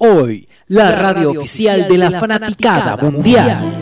[0.00, 3.74] Hoy, la radio oficial de la fanaticada mundial.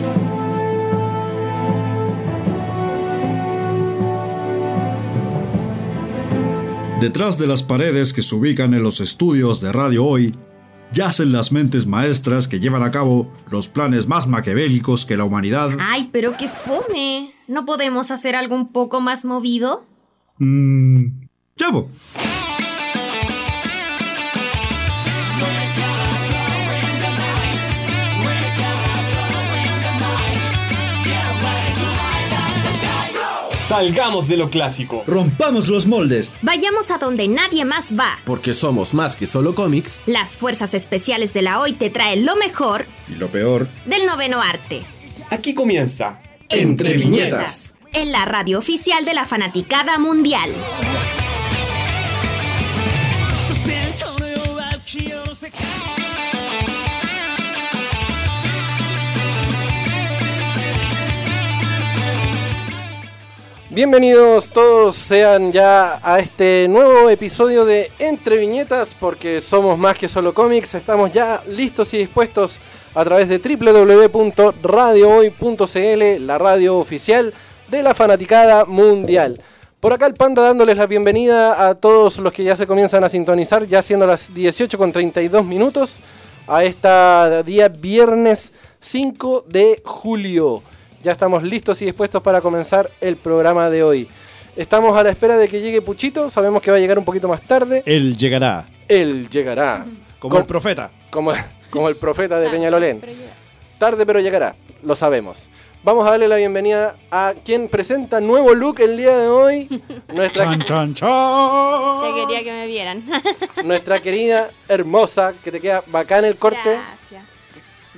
[6.99, 10.35] Detrás de las paredes que se ubican en los estudios de Radio Hoy,
[10.91, 15.69] yacen las mentes maestras que llevan a cabo los planes más maquiavélicos que la humanidad...
[15.79, 17.31] Ay, pero qué fome.
[17.47, 19.85] ¿No podemos hacer algo un poco más movido?
[20.39, 21.27] Mmm...
[21.57, 21.89] ¡Llamo!
[33.67, 35.03] Salgamos de lo clásico.
[35.05, 36.31] Rompamos los moldes.
[36.41, 38.17] Vayamos a donde nadie más va.
[38.23, 39.99] Porque somos más que solo cómics.
[40.05, 44.41] Las fuerzas especiales de la hoy te traen lo mejor y lo peor del noveno
[44.41, 44.83] arte.
[45.31, 47.75] Aquí comienza Entre, viñetas.
[47.91, 50.49] En la radio oficial de la fanaticada mundial.
[63.77, 70.09] Bienvenidos todos sean ya a este nuevo episodio de Entre Viñetas porque somos más que
[70.09, 72.57] solo cómics, estamos ya listos y dispuestos
[72.95, 77.35] a través de www.radiohoy.cl, la radio oficial
[77.67, 79.39] de la fanaticada mundial.
[79.79, 83.09] Por acá el Panda dándoles la bienvenida a todos los que ya se comienzan a
[83.09, 85.99] sintonizar, ya siendo las 18 con 32 minutos,
[86.47, 90.63] a esta día viernes 5 de julio.
[91.03, 94.07] Ya estamos listos y dispuestos para comenzar el programa de hoy.
[94.55, 97.27] Estamos a la espera de que llegue Puchito, sabemos que va a llegar un poquito
[97.27, 97.83] más tarde.
[97.85, 98.65] Él llegará.
[98.87, 99.85] Él llegará.
[100.19, 100.89] Como el profeta.
[101.11, 101.31] Como,
[101.69, 103.01] como el profeta de Peñalolén.
[103.77, 105.51] Tarde pero llegará, lo sabemos.
[105.83, 109.83] Vamos a darle la bienvenida a quien presenta nuevo look el día de hoy.
[110.13, 112.01] Nuestra, chan, chan, chan.
[112.01, 113.03] Te quería que me vieran.
[113.63, 116.59] Nuestra querida, hermosa, que te queda bacán el corte.
[116.73, 117.36] Gracias.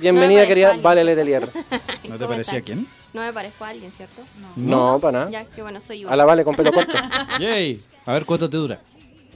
[0.00, 1.04] Bienvenida, No querida a Vale.
[1.04, 1.42] Letelier.
[1.50, 2.62] ¿No te ¿Cómo parecía están?
[2.62, 2.88] quién?
[3.12, 4.22] No me parezco a alguien, ¿cierto?
[4.56, 5.30] No, para nada.
[5.30, 6.16] Ya, que bueno, soy A una.
[6.16, 6.92] la Vale con pelo corto.
[7.40, 7.80] Yay.
[8.06, 8.80] A ver cuánto te dura.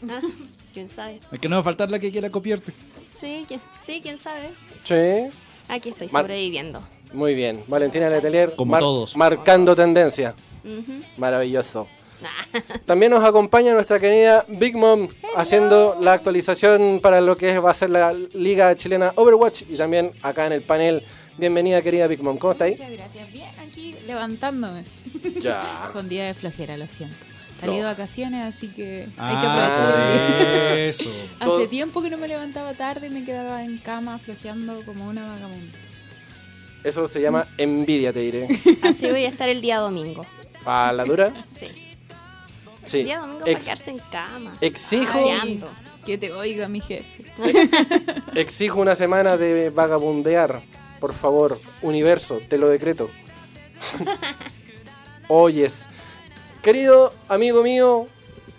[0.09, 0.21] Ah,
[0.73, 1.21] ¿Quién sabe?
[1.31, 2.73] Es que no va a faltar la que quiera copiarte.
[3.19, 4.53] Sí, ¿quién, sí, quién sabe.
[4.85, 5.31] Sí,
[5.69, 6.83] Aquí estoy Mar- sobreviviendo.
[7.13, 7.65] muy bien.
[7.69, 8.55] Valentina Letelier.
[8.57, 9.17] Como todos.
[9.17, 10.35] Marcando tendencia.
[11.17, 11.87] Maravilloso.
[12.87, 17.75] También nos acompaña nuestra querida Big Mom haciendo la actualización para lo que va a
[17.75, 21.03] ser la Liga Chilena Overwatch y también acá en el panel.
[21.37, 22.73] Bienvenida querida Big Mom, ¿cómo está ahí?
[22.73, 23.33] Muchas gracias.
[23.33, 24.85] Bien, aquí levantándome.
[25.41, 25.89] Ya.
[25.93, 27.17] Con día de flojera, lo siento.
[27.61, 30.79] Salí de vacaciones, así que hay que Ah, aprovechar.
[30.79, 31.11] Eso.
[31.43, 35.09] Todo- Hace tiempo que no me levantaba tarde y me quedaba en cama flojeando como
[35.09, 35.79] una vagabunda.
[36.83, 38.47] Eso se llama envidia, te diré.
[38.83, 40.27] Así voy a estar el día domingo.
[40.67, 41.33] ¿A la dura?
[41.55, 41.69] Sí.
[42.85, 42.99] Sí.
[43.01, 44.53] El día domingo para Ex- quedarse en cama.
[44.61, 45.19] exijo.
[46.05, 47.25] Que te oiga mi jefe.
[48.35, 50.63] exijo una semana de vagabundear.
[51.01, 53.11] Por favor, universo, te lo decreto.
[55.29, 55.87] Oyes.
[56.63, 58.07] Querido amigo mío,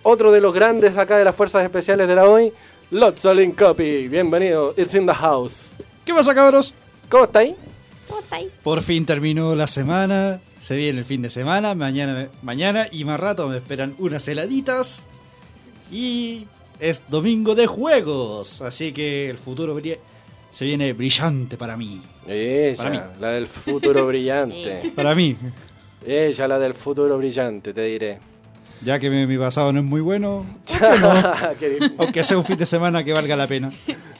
[0.03, 2.51] otro de los grandes acá de las fuerzas especiales de la hoy,
[2.91, 4.07] Lotzalin Copy.
[4.07, 5.73] Bienvenido, it's in the house.
[6.03, 6.73] ¿Qué pasa, cabros?
[7.09, 7.55] ¿Cómo está ahí?
[8.07, 8.51] ¿Cómo está ahí?
[8.63, 10.39] Por fin terminó la semana.
[10.59, 11.75] Se viene el fin de semana.
[11.75, 15.05] Mañana, mañana y más rato me esperan unas heladitas.
[15.91, 16.47] Y
[16.79, 18.61] es domingo de juegos.
[18.61, 19.79] Así que el futuro
[20.49, 22.01] se viene brillante para mí.
[22.27, 22.99] Ella, Para mí.
[23.19, 24.91] la del futuro brillante.
[24.95, 25.35] Para mí.
[26.05, 28.19] Ella, la del futuro brillante, te diré.
[28.81, 30.45] Ya que mi, mi pasado no es muy bueno.
[31.97, 33.71] Aunque sea un fin de semana que valga la pena.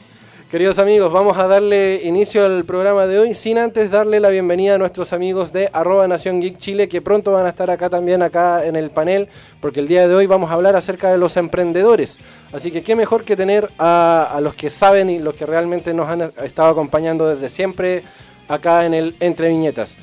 [0.50, 4.76] Queridos amigos, vamos a darle inicio al programa de hoy sin antes darle la bienvenida
[4.76, 8.22] a nuestros amigos de arroba Nación Geek Chile que pronto van a estar acá también
[8.22, 9.28] acá en el panel
[9.60, 12.20] porque el día de hoy vamos a hablar acerca de los emprendedores.
[12.52, 15.92] Así que qué mejor que tener a, a los que saben y los que realmente
[15.92, 18.04] nos han estado acompañando desde siempre
[18.46, 19.98] acá en el Entre Viñetas.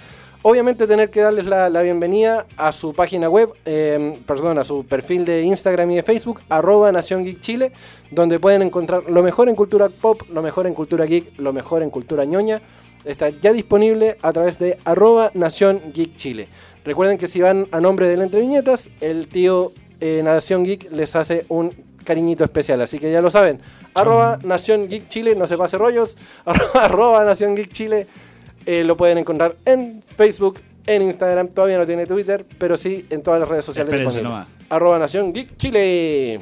[0.46, 4.86] Obviamente tener que darles la, la bienvenida a su página web, eh, perdón, a su
[4.86, 7.72] perfil de Instagram y de Facebook, arroba Nación Geek Chile,
[8.12, 11.82] donde pueden encontrar lo mejor en cultura pop, lo mejor en cultura geek, lo mejor
[11.82, 12.62] en cultura ñoña.
[13.06, 16.50] Está ya disponible a través de arroba Nación Geek Chile.
[16.84, 20.92] Recuerden que si van a nombre de la Entre Viñetas, el tío eh, Nación Geek
[20.92, 21.74] les hace un
[22.04, 23.62] cariñito especial, así que ya lo saben.
[23.94, 28.08] Arroba Nación Geek Chile, no se pase rollos, arroba, arroba Nación Geek Chile.
[28.66, 33.22] Eh, lo pueden encontrar en Facebook, en Instagram, todavía no tiene Twitter, pero sí en
[33.24, 33.92] todas las redes sociales.
[33.94, 34.48] Espérense disponibles.
[34.48, 34.70] nomás.
[34.70, 36.40] Arroba Nación Geek Chile.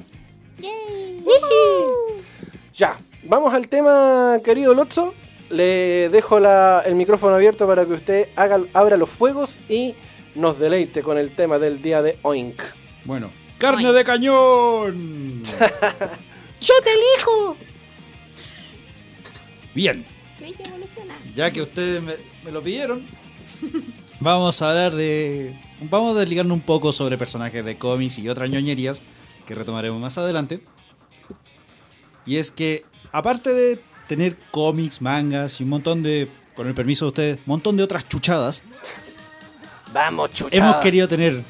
[2.75, 5.13] Ya, vamos al tema, querido Lotso.
[5.49, 9.95] Le dejo la- el micrófono abierto para que usted haga, abra los fuegos y
[10.35, 12.61] nos deleite con el tema del día de Oink.
[13.03, 15.41] Bueno, carne de cañón.
[16.61, 17.57] ¡Yo te elijo!
[19.75, 20.05] Bien,
[20.43, 21.17] Sí, que evoluciona.
[21.35, 23.01] ya que ustedes me, me lo pidieron,
[24.19, 25.59] vamos a hablar de.
[25.89, 29.01] Vamos a desligarnos un poco sobre personajes de cómics y otras ñoñerías
[29.47, 30.61] que retomaremos más adelante.
[32.25, 37.05] Y es que, aparte de tener cómics, mangas y un montón de, con el permiso
[37.05, 38.61] de ustedes, un montón de otras chuchadas,
[39.93, 40.55] Vamos, chucha.
[40.55, 41.43] hemos querido tener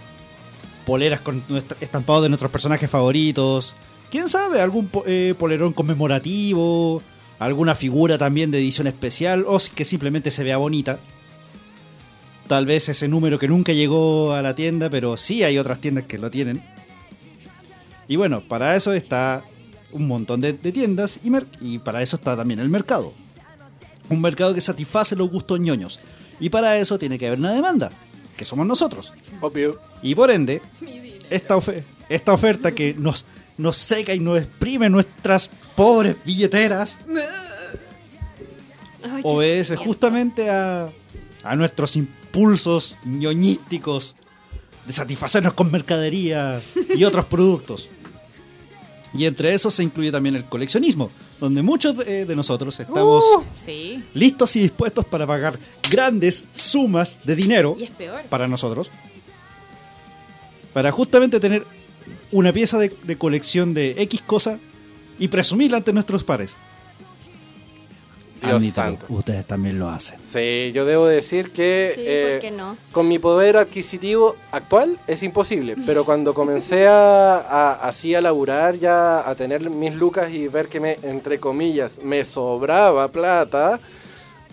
[0.86, 3.76] poleras con nuestra- estampados de nuestros personajes favoritos.
[4.10, 4.62] ¿Quién sabe?
[4.62, 7.02] Algún po- eh, polerón conmemorativo,
[7.42, 11.00] alguna figura también de edición especial o que simplemente se vea bonita.
[12.48, 16.04] Tal vez ese número que nunca llegó a la tienda, pero sí hay otras tiendas
[16.04, 16.64] que lo tienen.
[18.08, 19.44] Y bueno, para eso está
[19.92, 21.20] un montón de, de tiendas
[21.62, 23.12] y, para eso está también el mercado.
[24.10, 26.00] Un mercado que satisface los gustos ñoños.
[26.40, 27.92] Y para eso tiene que haber una demanda,
[28.38, 29.14] que somos nosotros.
[29.40, 29.80] Obvio.
[30.04, 30.62] Y por ende,
[31.32, 33.26] esta oferta que nos,
[33.62, 37.00] nos seca y nos exprime nuestras pobres billeteras
[39.04, 40.90] Ay, obedece justamente a,
[41.44, 44.16] a nuestros impulsos ñoñísticos
[44.86, 46.62] de satisfacernos con mercadería
[46.96, 47.90] y otros productos.
[49.14, 53.24] Y entre esos se incluye también el coleccionismo, donde muchos de, de nosotros estamos
[53.58, 54.02] Sí.
[54.14, 55.60] listos y dispuestos para pagar
[55.90, 58.22] grandes sumas de dinero Y es peor.
[58.30, 58.90] para nosotros.
[60.74, 61.66] Para justamente tener
[62.32, 64.60] una pieza de, de colección de X cosa
[65.20, 66.58] y presumirla ante nuestros pares.
[68.44, 70.20] Admítalo, ustedes también lo hacen.
[70.24, 72.76] Sí, yo debo decir que Sí, eh, ¿por qué no?
[72.92, 78.78] con mi poder adquisitivo actual es imposible, pero cuando comencé a, a- así a laburar
[78.80, 83.80] ya, a tener mis lucas y ver que me, entre comillas, me sobraba plata,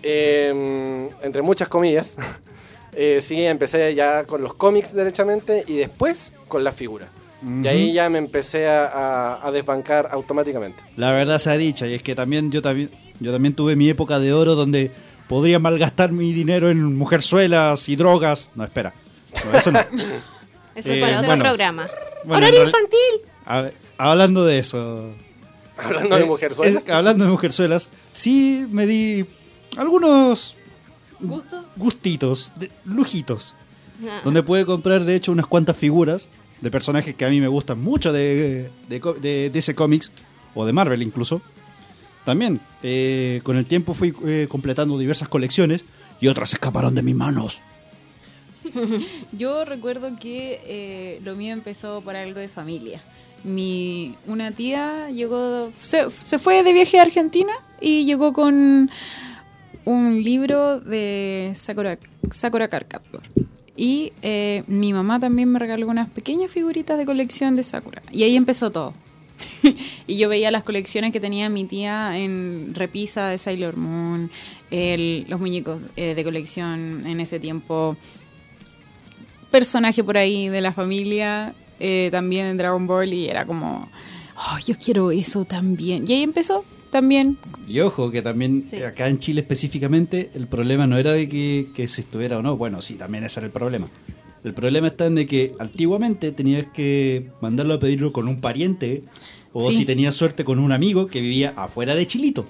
[0.03, 2.19] eh, entre muchas comillas,
[2.93, 7.09] eh, sí, empecé ya con los cómics derechamente y después con las figuras.
[7.43, 10.83] Y ahí ya me empecé a, a- a desbancar automáticamente.
[10.97, 12.91] La verdad sea dicha, y es que también yo también
[13.21, 14.91] yo también tuve mi época de oro donde
[15.29, 18.51] podría malgastar mi dinero en mujerzuelas y drogas.
[18.55, 18.93] No, espera.
[19.53, 19.81] No, eso no.
[20.75, 21.43] Eso Eh, es para otro bueno.
[21.45, 21.89] programa.
[22.25, 22.47] Bueno,
[23.47, 25.13] A ver, hablando de eso,
[25.77, 26.85] Hablando de Eh, mujerzuelas.
[26.85, 29.27] es- hablando de mujerzuelas, sí me di
[29.77, 30.57] algunos
[31.21, 31.65] ¿Gustos?
[31.77, 33.55] gustitos, de- lujitos,
[34.09, 34.21] Ah.
[34.25, 36.29] donde puede comprar de hecho unas cuantas figuras
[36.61, 40.11] de personajes que a mí me gustan mucho de, de, co- de DC Comics
[40.55, 41.41] o de Marvel incluso.
[42.25, 45.85] También, eh, con el tiempo fui eh, completando diversas colecciones
[46.21, 47.63] y otras escaparon de mis manos.
[49.33, 53.03] Yo recuerdo que eh, lo mío empezó por algo de familia.
[53.45, 58.91] Mi, una tía llegó, se, se fue de viaje a Argentina y llegó con
[59.85, 61.99] un libro de Sakura,
[62.35, 62.69] Sakura.
[63.81, 68.03] Y eh, mi mamá también me regaló unas pequeñas figuritas de colección de Sakura.
[68.11, 68.93] Y ahí empezó todo.
[70.09, 74.33] y yo veía las colecciones que tenía mi tía en repisa de Sailor Moon,
[75.29, 77.97] los muñecos eh, de colección en ese tiempo
[79.53, 83.89] personaje por ahí de la familia, eh, también en Dragon Ball, y era como,
[84.37, 86.03] oh, yo quiero eso también.
[86.05, 87.39] Y ahí empezó también.
[87.67, 88.83] Y ojo, que también Sí.
[88.83, 92.57] acá en Chile específicamente, el problema no era de que, que se estuviera o no.
[92.57, 93.89] Bueno, sí, también ese era el problema.
[94.45, 99.03] El problema está en de que antiguamente tenías que mandarlo a pedirlo con un pariente
[99.53, 99.79] o Sí.
[99.79, 102.47] si tenías suerte con un amigo que vivía afuera de Chilito.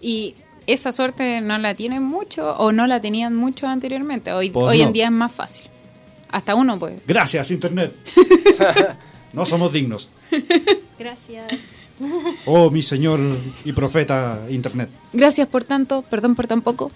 [0.00, 0.34] Y
[0.66, 4.32] esa suerte no la tienen mucho o no la tenían mucho anteriormente.
[4.32, 4.86] Hoy, Pues hoy no.
[4.88, 5.64] en día es más fácil.
[6.30, 6.98] Hasta uno puede.
[7.06, 7.94] Gracias, Internet.
[9.32, 10.08] no somos dignos.
[10.98, 11.76] Gracias.
[12.44, 13.20] Oh, mi señor
[13.64, 14.90] y profeta Internet.
[15.12, 16.90] Gracias por tanto, perdón por tan poco.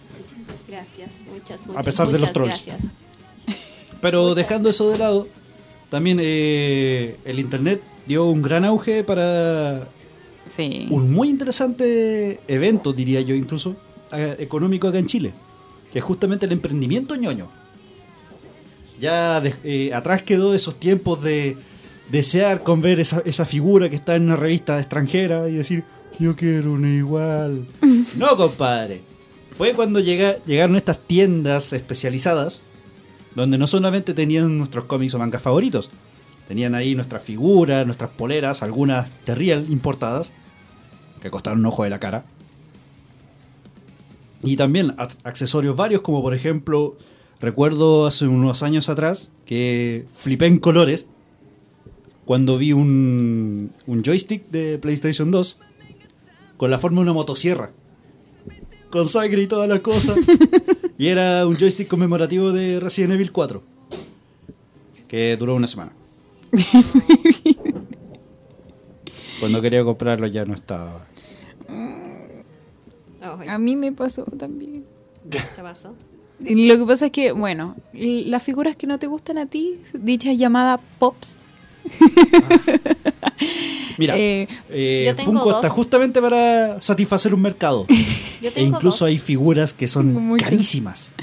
[0.68, 1.10] Gracias.
[1.32, 2.66] Muchas, muchas A pesar de los trolls.
[2.66, 2.92] Gracias.
[4.02, 5.26] Pero dejando eso de lado,
[5.90, 9.88] también eh, el Internet dio un gran auge para
[10.46, 10.86] Sí.
[10.90, 13.76] un muy interesante evento, diría yo incluso,
[14.38, 15.32] económico acá en Chile,
[15.92, 17.48] que es justamente el emprendimiento ñoño.
[18.98, 21.56] Ya de- eh, atrás quedó esos tiempos de
[22.10, 25.84] desear con ver esa, esa figura que está en una revista extranjera y decir,
[26.18, 27.66] yo quiero una igual.
[28.16, 29.02] no, compadre.
[29.56, 32.62] Fue cuando llega- llegaron estas tiendas especializadas,
[33.34, 35.90] donde no solamente tenían nuestros cómics o mangas favoritos,
[36.48, 40.32] tenían ahí nuestras figuras, nuestras poleras, algunas de real importadas,
[41.20, 42.24] que costaron un ojo de la cara.
[44.42, 46.96] Y también ac- accesorios varios, como por ejemplo,
[47.40, 51.06] recuerdo hace unos años atrás que flipé en colores
[52.30, 55.58] cuando vi un, un joystick de PlayStation 2
[56.56, 57.72] con la forma de una motosierra,
[58.88, 60.14] con sangre y toda la cosa.
[60.96, 63.60] y era un joystick conmemorativo de Resident Evil 4,
[65.08, 65.90] que duró una semana.
[69.40, 71.04] Cuando quería comprarlo ya no estaba.
[73.22, 74.84] Ay, A mí me pasó también.
[75.28, 75.96] ¿Qué pasó?
[76.38, 80.38] Lo que pasa es que, bueno, las figuras que no te gustan a ti, dichas
[80.38, 81.36] llamadas pops,
[83.98, 85.54] Mira, Eh, eh, Funko dos.
[85.56, 87.86] está justamente para satisfacer un mercado.
[88.42, 89.08] Yo e incluso dos.
[89.08, 91.14] hay figuras que son carísimas.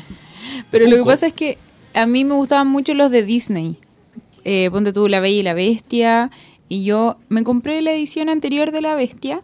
[0.72, 1.58] Pero lo que pasa es que
[1.94, 3.78] a mí me gustaban mucho los de Disney.
[4.44, 6.32] Eh, ponte tú La Bella y la Bestia.
[6.70, 9.42] Y yo me compré la edición anterior de La Bestia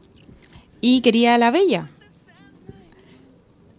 [0.82, 1.90] y quería a la Bella.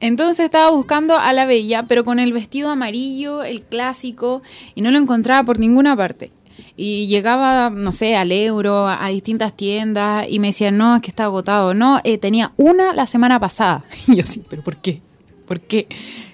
[0.01, 4.43] Entonces estaba buscando a la Bella, pero con el vestido amarillo, el clásico,
[4.75, 6.31] y no lo encontraba por ninguna parte.
[6.77, 11.11] Y llegaba, no sé, al euro, a distintas tiendas, y me decían, no, es que
[11.11, 11.73] está agotado.
[11.73, 13.85] No, eh, tenía una la semana pasada.
[14.09, 15.01] Y yo así, ¿pero por qué?
[15.47, 15.87] ¿Por qué?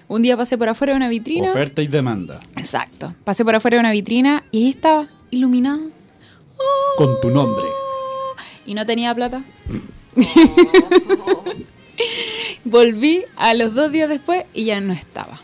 [0.08, 1.50] Un día pasé por afuera de una vitrina.
[1.50, 2.40] Oferta y demanda.
[2.56, 3.14] Exacto.
[3.22, 5.80] Pasé por afuera de una vitrina y ahí estaba iluminado.
[6.96, 7.64] Con tu nombre.
[8.66, 9.42] Y no tenía plata.
[12.64, 15.40] Volví a los dos días después y ya no estaba.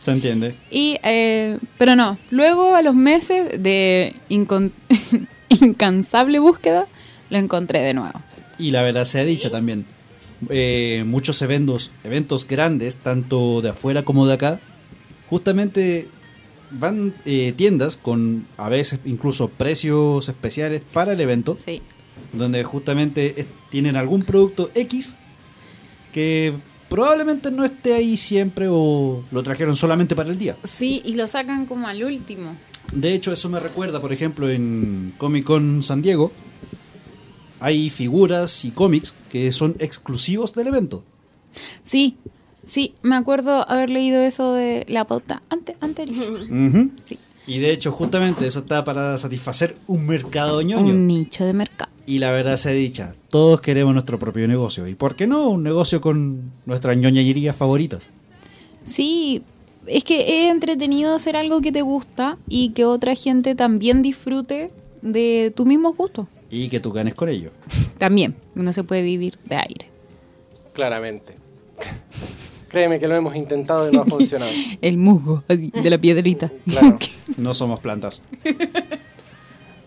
[0.00, 0.54] ¿Se entiende?
[0.70, 4.14] Y, eh, pero no, luego a los meses de
[5.48, 6.86] incansable búsqueda,
[7.30, 8.20] lo encontré de nuevo.
[8.58, 9.84] Y la verdad sea dicha también.
[10.50, 14.60] eh, muchos eventos, eventos grandes, tanto de afuera como de acá,
[15.28, 16.08] justamente
[16.70, 21.80] van eh, tiendas con a veces incluso precios especiales para el evento, Sí.
[22.32, 25.16] donde justamente tienen algún producto X
[26.12, 26.52] que
[26.96, 30.56] probablemente no esté ahí siempre o lo trajeron solamente para el día.
[30.64, 32.56] Sí, y lo sacan como al último.
[32.92, 36.32] De hecho, eso me recuerda, por ejemplo, en Comic Con San Diego,
[37.60, 41.04] hay figuras y cómics que son exclusivos del evento.
[41.82, 42.16] Sí,
[42.66, 46.40] sí, me acuerdo haber leído eso de la pauta ante- anterior.
[46.50, 46.90] Ujú.
[47.04, 47.18] Sí.
[47.46, 50.92] Y de hecho, justamente eso está para satisfacer un mercado ñoño.
[50.94, 51.90] Un nicho de mercado.
[52.06, 54.86] Y la verdad sea dicha, todos queremos nuestro propio negocio.
[54.86, 58.10] ¿Y por qué no un negocio con nuestras ñoñerías favoritas?
[58.84, 59.42] Sí,
[59.86, 64.70] es que es entretenido hacer algo que te gusta y que otra gente también disfrute
[65.02, 66.28] de tus mismos gustos.
[66.48, 67.50] Y que tú ganes con ello.
[67.98, 69.86] También, no se puede vivir de aire.
[70.74, 71.34] Claramente.
[72.68, 74.52] Créeme que lo hemos intentado y no ha funcionado.
[74.80, 76.52] El musgo así, de la piedrita.
[76.68, 76.98] Claro.
[77.36, 78.22] No somos plantas.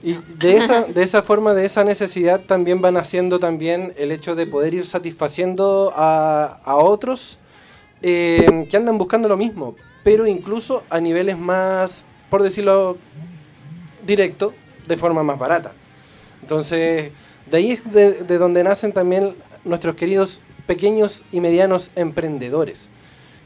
[0.01, 4.34] Y de esa, de esa forma, de esa necesidad, también van haciendo también el hecho
[4.36, 7.38] de poder ir satisfaciendo a, a otros
[8.01, 12.98] eh, que andan buscando lo mismo, pero incluso a niveles más, por decirlo
[14.06, 14.53] directo,
[14.88, 15.74] de forma más barata.
[16.41, 17.12] Entonces,
[17.51, 22.88] de ahí es de, de donde nacen también nuestros queridos pequeños y medianos emprendedores,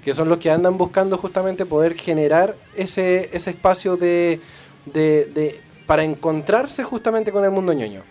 [0.06, 4.40] que son los que andan buscando justamente poder generar ese, ese espacio de,
[4.86, 8.02] de- de- para encontrarse justamente con el mundo ñoño.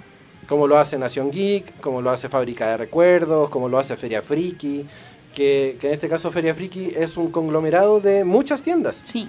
[0.48, 4.22] Como lo hace Nación Geek, como lo hace Fábrica de Recuerdos, como lo hace Feria
[4.22, 4.84] Friki,
[5.34, 9.28] que, que en este caso Feria Friki es un conglomerado de muchas tiendas Sí.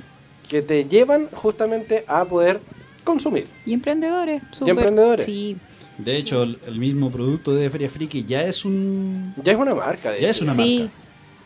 [0.49, 2.59] que te llevan justamente a poder
[3.03, 3.47] consumir.
[3.65, 4.41] Y emprendedores.
[4.51, 4.69] súper.
[4.75, 5.25] emprendedores.
[5.25, 5.55] Sí.
[5.97, 9.33] De hecho, el, el mismo producto de Feria Friki ya es un.
[9.43, 10.43] Ya es una marca, de Ya hecho.
[10.43, 10.79] es una sí.
[10.79, 10.93] marca.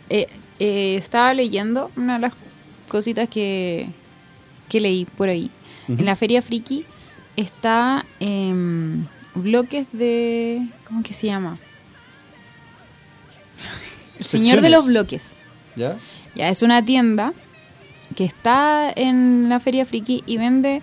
[0.10, 0.28] Eh,
[0.60, 2.34] eh, estaba leyendo una de las
[2.88, 3.88] cositas que,
[4.70, 5.52] que leí por ahí.
[5.88, 6.86] En la Feria Friki
[7.36, 10.68] está em, bloques de...
[10.88, 11.58] ¿Cómo que se llama?
[14.20, 15.34] El señor de los bloques.
[15.76, 15.98] ¿Ya?
[16.36, 17.34] Ya, es una tienda
[18.16, 20.82] que está en la Feria Friki y vende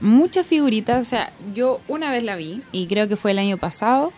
[0.00, 1.06] muchas figuritas.
[1.06, 4.12] O sea, yo una vez la vi y creo que fue el año pasado,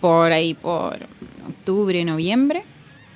[0.00, 0.98] por ahí, por
[1.46, 2.64] octubre, noviembre.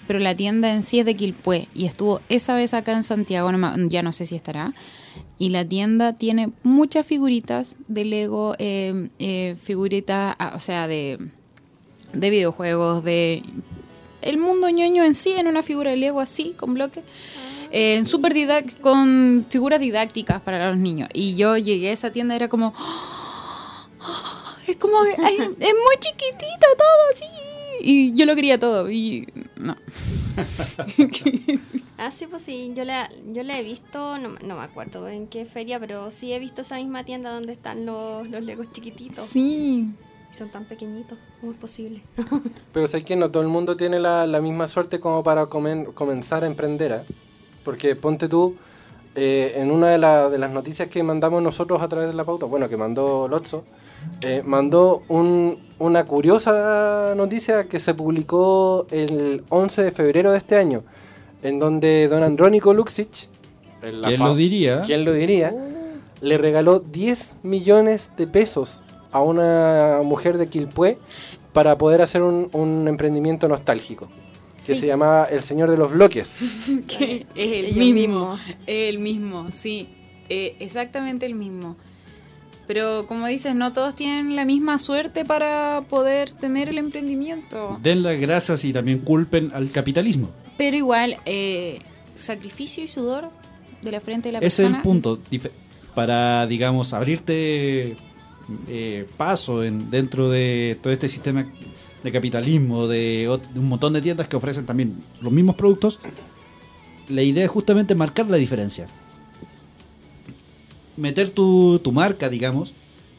[0.07, 3.51] Pero la tienda en sí es de Quilpué y estuvo esa vez acá en Santiago,
[3.51, 4.75] no ya no sé si estará.
[5.45, 11.19] Y la tienda tiene muchas figuritas de Lego, eh, eh, figuritas, ah, o sea, de,
[12.15, 13.43] de videojuegos, de
[14.23, 17.05] el mundo ñoño en sí, en una figura de Lego así, con bloques.
[17.73, 21.11] Eh, súper didac- con figuras didácticas para los niños.
[21.13, 22.73] Y yo llegué a esa tienda y era como.
[24.01, 24.97] "Ah, Es como.
[25.03, 27.25] ay, es muy chiquitito todo así.
[27.83, 28.91] Y yo lo quería todo.
[28.91, 29.77] Y no.
[31.97, 35.29] Ah, sí, pues sí, yo la, yo la he visto, no, no me acuerdo en
[35.29, 39.29] qué feria, pero sí he visto esa misma tienda donde están los, los legos chiquititos.
[39.29, 39.89] Sí.
[40.31, 42.03] Y son tan pequeñitos, ¿cómo es posible?
[42.73, 45.95] Pero sé que no todo el mundo tiene la, la misma suerte como para comen-
[45.95, 46.91] comenzar a emprender.
[46.91, 47.01] ¿eh?
[47.65, 48.57] Porque ponte tú,
[49.15, 52.25] eh, en una de, la- de las noticias que mandamos nosotros a través de la
[52.25, 53.65] pauta, bueno, que mandó Lotso,
[54.23, 60.57] eh, mandó un- una curiosa noticia que se publicó el 11 de febrero de este
[60.57, 60.83] año,
[61.43, 63.09] en donde don Andrónico Luxic,
[63.83, 64.83] el- la ¿Quién lo diría?
[64.83, 65.53] ¿Quién lo diría?
[66.21, 70.97] Le regaló 10 millones de pesos a una mujer de Quilpué
[71.53, 74.09] para poder hacer un, un emprendimiento nostálgico.
[74.67, 74.81] que Sí.
[74.81, 76.37] se llamaba El Señor de los Bloques.
[76.89, 78.39] que es el mismo.
[78.67, 79.89] El mismo, sí.
[80.31, 81.77] eh, exactamente el mismo.
[82.67, 87.79] Pero como dices, no todos tienen la misma suerte para poder tener el emprendimiento.
[87.83, 90.31] Den las gracias y también culpen al capitalismo.
[90.57, 91.79] Pero igual, eh,
[92.15, 93.31] sacrificio y sudor
[93.83, 94.77] de la frente de la Ese es persona.
[94.79, 95.21] el punto.
[95.95, 97.97] Para, digamos, abrirte
[98.69, 101.47] eh, paso en, dentro de todo este sistema
[102.03, 106.01] de capitalismo, de un montón de tiendas que ofrecen también los mismos productos,
[107.09, 108.89] la idea es justamente marcar la diferencia.
[110.97, 112.73] Meter tu, tu marca, digamos,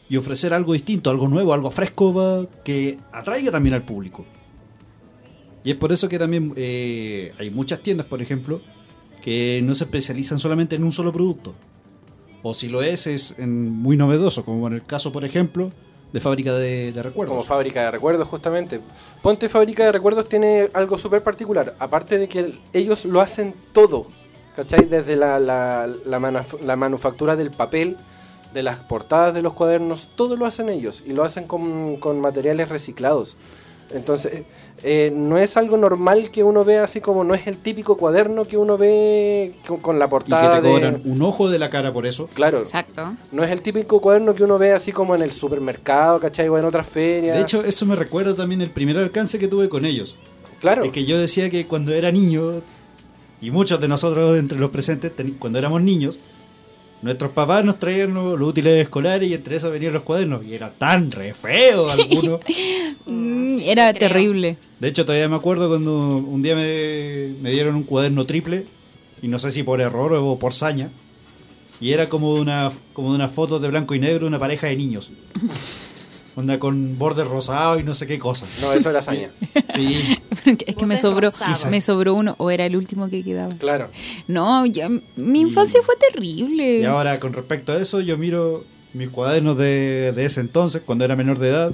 [0.08, 4.24] y ofrecer algo distinto, algo nuevo, algo fresco que atraiga también al público.
[5.64, 8.60] Y es por eso que también eh, hay muchas tiendas, por ejemplo,
[9.22, 11.54] que no se especializan solamente en un solo producto.
[12.42, 15.72] O si lo es, es en- muy novedoso, como en el caso, por ejemplo,
[16.12, 17.34] de fábrica de, de recuerdos.
[17.36, 18.80] Como fábrica de recuerdos, justamente.
[19.22, 21.74] Ponte Fábrica de Recuerdos tiene algo súper particular.
[21.80, 24.06] Aparte de que el- ellos lo hacen todo.
[24.56, 24.86] ¿Cachai?
[24.86, 27.96] Desde la, la, la, la manufactura del papel,
[28.54, 31.02] de las portadas de los cuadernos, todo lo hacen ellos.
[31.06, 33.36] Y lo hacen con, con materiales reciclados.
[33.94, 34.42] Entonces,
[34.82, 38.44] eh, no es algo normal que uno vea así como no es el típico cuaderno
[38.44, 40.60] que uno ve con, con la y que portada.
[40.60, 42.28] te de- cobran un ojo de la cara por eso.
[42.34, 42.58] Claro.
[42.58, 43.14] Exacto.
[43.30, 46.48] No es el típico cuaderno que uno ve así como en el supermercado, ¿cachai?
[46.48, 47.36] O en otras ferias.
[47.36, 50.16] De hecho, eso me recuerda también el primer alcance que tuve con ellos.
[50.60, 50.82] claro.
[50.82, 52.62] Es que yo decía que cuando era niño,
[53.40, 56.18] y muchos de nosotros entre los presentes, cuando éramos niños,
[57.02, 60.44] nuestros papás nos traían lo- los útiles escolares y entre esos venían los cuadernos.
[60.44, 62.40] Y era tan re feo algunos.
[63.04, 64.56] Mm, Era terrible.
[64.80, 68.66] De hecho, todavía me acuerdo cuando un día me, me dieron un cuaderno triple,
[69.22, 70.90] y no sé si por error o por saña,
[71.80, 74.66] y era como de una, como de una foto de blanco y negro, una pareja
[74.68, 75.10] de niños.
[76.36, 78.46] Onda con bordes rosados y no sé qué cosa.
[78.60, 79.30] No, eso era hazaña.
[79.74, 80.00] Sí,
[80.66, 81.30] es que me sobró,
[81.70, 83.54] me sobró uno, o era el último que quedaba.
[83.56, 83.90] Claro.
[84.26, 86.80] No, ya, mi infancia fue terrible.
[86.80, 91.04] y ahora con respecto a eso, yo miro mis cuadernos de, de ese entonces, cuando
[91.04, 91.72] era menor de edad,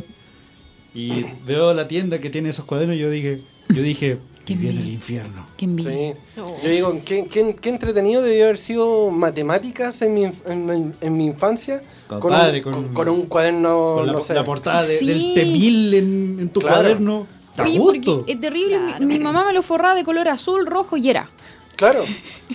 [0.95, 4.59] y veo la tienda que tiene esos cuadernos y yo dije, yo dije, Qué que
[4.61, 5.47] viene el infierno.
[5.57, 6.15] Qué envidia.
[6.35, 6.41] Sí.
[6.65, 11.13] Yo digo, ¿qué, qué, qué entretenido debió haber sido matemáticas en mi, en, mi- en
[11.17, 11.83] mi infancia?
[12.09, 14.35] Compadre, con, un, con un cuaderno, Con la, no sé.
[14.35, 15.07] la portada de- Sí.
[15.07, 16.77] del T-1000 en, en tu Claro.
[16.77, 17.27] cuaderno.
[17.55, 18.25] ¿Te Oye, gusto?
[18.27, 18.79] es terrible.
[18.81, 19.07] mi- Claro.
[19.07, 21.29] Mi, mamá me lo forraba de color azul, rojo y era.
[21.77, 22.05] Claro.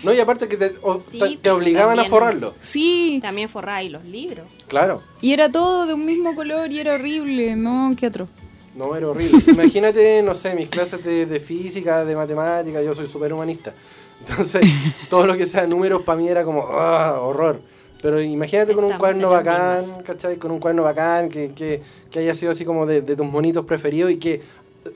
[0.03, 2.53] No, y aparte que te, o- Sí, te- te pero obligaban a forrarlo.
[2.61, 4.45] Sí, También forraba ahí los libros.
[4.67, 5.01] Claro.
[5.21, 7.55] y era todo de un mismo color y era horrible.
[7.55, 8.27] No, qué otro.
[8.77, 9.41] No, era horrible.
[9.51, 13.73] Imagínate, no sé, mis clases de, de física, de matemática, yo soy súper humanista.
[14.19, 14.61] Entonces,
[15.09, 17.59] todo lo que sea números para mí era como, ah, horror.
[18.01, 20.03] Pero imagínate con un las bacán, mismas.
[20.05, 20.37] ¿cachai?
[20.37, 23.65] Con un cuaderno bacán, que, que, que haya sido así como de, de tus monitos
[23.65, 24.43] preferidos y que,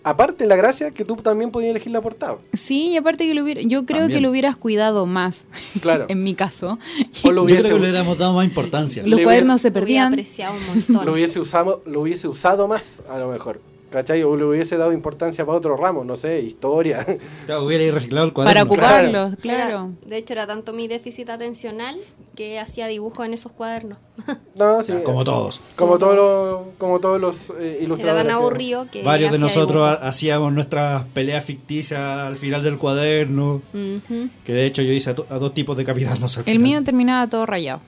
[0.04, 2.38] aparte la gracia, que tú también podías elegir la portada.
[2.54, 4.18] Sí, y aparte que lo hubiera, yo creo También.
[4.20, 5.46] que lo hubieras cuidado más.
[5.82, 6.06] Claro.
[6.10, 6.78] en mi caso.
[7.24, 9.02] O lo Yo creo que le hubiéramos dado más importancia.
[9.04, 10.14] Los cuadernos se perdían.
[10.14, 11.06] apreciado un montón.
[11.08, 13.60] lo hubiese usado, lo hubiese usado más, a lo mejor.
[13.92, 14.24] ¿Cachai?
[14.24, 17.06] O le hubiese dado importancia para otro ramo, no sé, historia.
[17.46, 18.72] Claro, hubiera reciclado el Para cuaderno.
[18.74, 19.90] ocuparlos, Era- claro.
[20.08, 21.98] de hecho, era tanto mi déficit atencional
[22.36, 23.98] que hacía dibujos en esos cuadernos.
[24.56, 24.94] No, sí.
[25.04, 25.60] Como todos.
[25.76, 26.66] Como Como todos todos.
[26.68, 28.24] los, como todos los eh, Era ilustradores.
[28.28, 29.02] tan aburrido que.
[29.04, 30.08] Varios de nosotros dibujos.
[30.08, 33.62] hacíamos nuestras peleas ficticias al final del cuaderno.
[33.74, 36.62] Que de hecho yo hice a, to- a dos tipos de capitanos al El final.
[36.64, 37.82] mío terminaba todo rayado.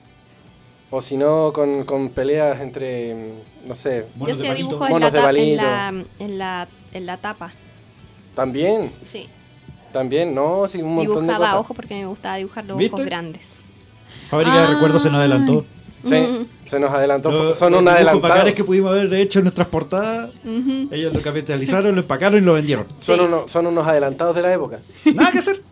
[0.90, 3.14] O si no, con, con peleas entre,
[3.66, 4.68] no sé, Yo Monos de hacía palito.
[4.68, 5.18] dibujos en la, de
[5.52, 7.52] en, la, en, la, en la tapa.
[8.34, 9.28] también, Sí.
[9.92, 11.60] también, no, sí, un montón de Dibujaba cosas.
[11.60, 12.94] ojos porque me gustaba dibujar los ¿Viste?
[12.94, 13.60] ojos grandes.
[14.28, 14.74] Fábrica de Ah.
[14.74, 15.64] recuerdos se nos adelantó.
[16.04, 18.20] Sí, se nos adelantó, Los, son adelantados.
[18.20, 20.30] bacanes que pudimos haber hecho en nuestras portadas,
[20.90, 22.86] ellos lo capitalizaron, lo empacaron y lo vendieron.
[23.00, 23.24] Son, Sí.
[23.24, 24.80] unos, son unos adelantados de la época.
[25.14, 25.62] Nada que hacer.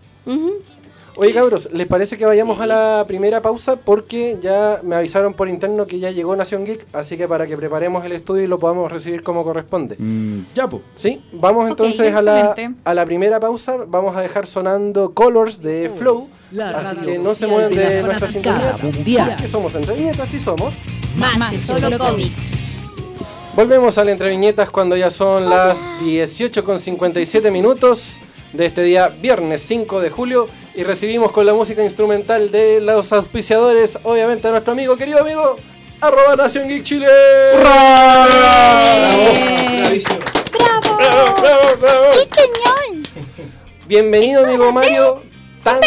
[1.16, 3.76] Oye, cabros, ¿les parece que vayamos a la primera pausa?
[3.76, 7.56] Porque ya me avisaron por interno que ya llegó Nación Geek, así que para que
[7.56, 9.96] preparemos el estudio y lo podamos recibir como corresponde.
[9.98, 10.82] Mm, ya, pues.
[10.94, 13.76] Sí, vamos Ok, entonces a, la, a la primera pausa.
[13.86, 16.28] Vamos a dejar sonando Colors de Flow.
[16.50, 18.76] La así que no se muevan de nuestra sintonía.
[18.82, 19.36] mundial.
[19.36, 20.72] Que somos entre viñetas y somos.
[21.16, 22.52] Más, que solo cómics.
[23.54, 28.18] Volvemos al entre viñetas cuando ya son las 18.57 minutos
[28.52, 30.48] de este día, viernes 5 de julio.
[30.74, 35.56] Y recibimos con la música instrumental de los auspiciadores, obviamente, a nuestro amigo, querido amigo,
[36.00, 37.06] arroba Nación Geek Chile.
[39.78, 40.18] Bravísimo.
[40.52, 42.06] ¡Bravo, bravo, bravo!
[43.86, 45.22] Bienvenido, amigo Mario.
[45.62, 45.80] Tan,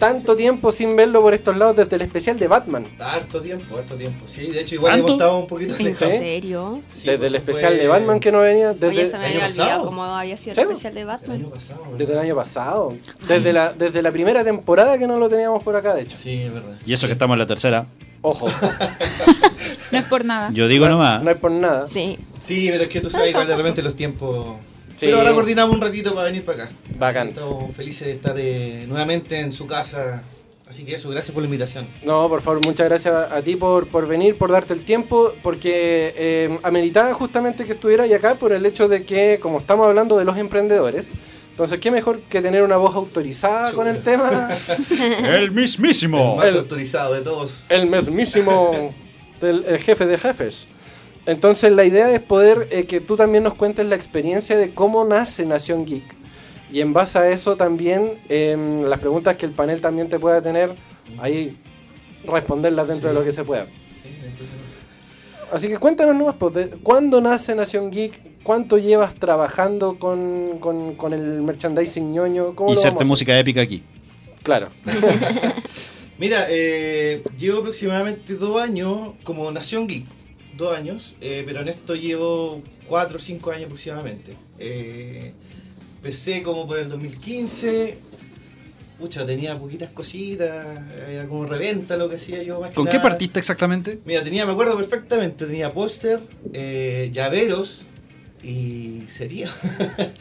[0.00, 2.84] tanto tiempo sin verlo por estos lados desde el especial de Batman.
[2.98, 4.26] Harto tiempo, harto tiempo.
[4.26, 5.06] Sí, de hecho, igual ¿Tanto?
[5.06, 6.14] hemos estado un poquito ¿En alejados.
[6.14, 6.82] serio?
[6.92, 8.72] Sí, desde pues el especial fue de Batman que no venía.
[8.72, 9.84] Desde, Oye, se me el había año olvidado pasado.
[9.86, 11.36] cómo había sido Sí, el especial de El Batman.
[11.36, 11.80] año pasado.
[11.84, 11.98] ¿verdad?
[11.98, 12.94] desde el año pasado.
[13.28, 16.16] Desde la, desde la primera temporada que no lo teníamos por acá, de hecho.
[16.16, 16.76] Sí, es verdad.
[16.84, 17.86] Y eso que estamos en la tercera.
[18.22, 18.48] Ojo,
[19.92, 20.50] No es por nada.
[20.52, 21.22] Yo digo nomás.
[21.22, 21.86] no es por nada.
[21.86, 22.18] Sí.
[22.42, 24.56] Sí, pero es que tú sabes igual de repente los tiempos.
[25.00, 25.06] Sí.
[25.06, 26.72] Pero ahora coordinamos un ratito para venir para acá.
[26.98, 27.28] Bacán.
[27.28, 30.22] Estamos felices de estar eh, nuevamente en su casa.
[30.68, 31.86] Así que eso, gracias por la invitación.
[32.04, 36.12] No, por favor, muchas gracias a, ti por, por venir, por darte el tiempo, porque
[36.18, 40.26] eh, ameritaba justamente que estuvieras acá por el hecho de que, como estamos hablando de
[40.26, 41.12] los emprendedores,
[41.50, 44.48] entonces, ¿qué mejor que tener una voz autorizada con el tema?
[44.98, 46.36] El El mismísimo.
[46.36, 47.64] más El- autorizado de todos.
[47.70, 48.94] el mismísimo
[49.40, 50.68] del el jefe de jefes.
[51.26, 55.04] Entonces la idea es poder eh, que tú también nos cuentes la experiencia de cómo
[55.04, 56.04] nace Nación Geek.
[56.72, 60.40] Y en base a eso también em, las preguntas que el panel también te pueda
[60.40, 60.72] tener,
[61.18, 61.56] ahí
[62.24, 63.14] responderlas dentro Sí.
[63.14, 63.64] de lo que se pueda.
[64.00, 64.08] Sí.
[65.52, 68.42] Así que cuéntanos nomás, pues, ¿cuándo nace Nación Geek?
[68.44, 72.54] ¿Cuánto llevas trabajando con, con- con el merchandising ñoño?
[72.54, 73.82] ¿Cómo vamos a música épica aquí.
[74.42, 74.68] Claro.
[76.18, 80.06] Mira, eh, llevo aproximadamente dos años como Nación Geek.
[80.60, 84.34] Dos años, eh, pero en esto llevo cuatro o cinco años aproximadamente.
[84.58, 85.32] Eh,
[85.96, 87.96] empecé como por el 2015.
[88.98, 90.66] Pucha, tenía poquitas cositas,
[91.08, 93.98] era como reventa lo que hacía yo más que ¿Con qué partiste exactamente?
[94.04, 96.20] Mira, tenía, me acuerdo perfectamente, tenía póster,
[96.52, 97.80] eh, llaveros
[98.42, 99.48] y sería.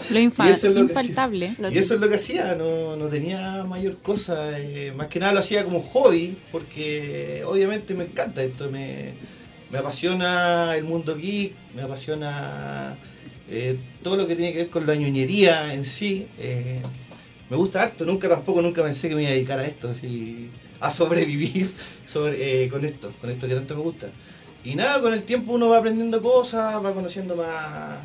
[0.10, 1.56] Lo infa- Y eso es lo que infaltable.
[1.60, 4.58] Lo y eso es lo que hacía, no, no tenía mayor cosa.
[4.58, 9.16] eh, más que nada lo hacía como hobby, porque obviamente me encanta esto, me,
[9.72, 12.96] me apasiona el mundo geek, me apasiona
[13.50, 16.28] eh, todo lo que tiene que ver con la ñoñería en sí.
[16.40, 16.82] eh,
[17.50, 20.50] me gusta harto, nunca tampoco nunca pensé que me iba a dedicar a esto, así,
[20.80, 21.72] a sobrevivir
[22.06, 24.10] sobre, eh, con esto, con esto que tanto me gusta.
[24.64, 28.00] Y nada, con el tiempo uno va aprendiendo cosas, va conociendo más,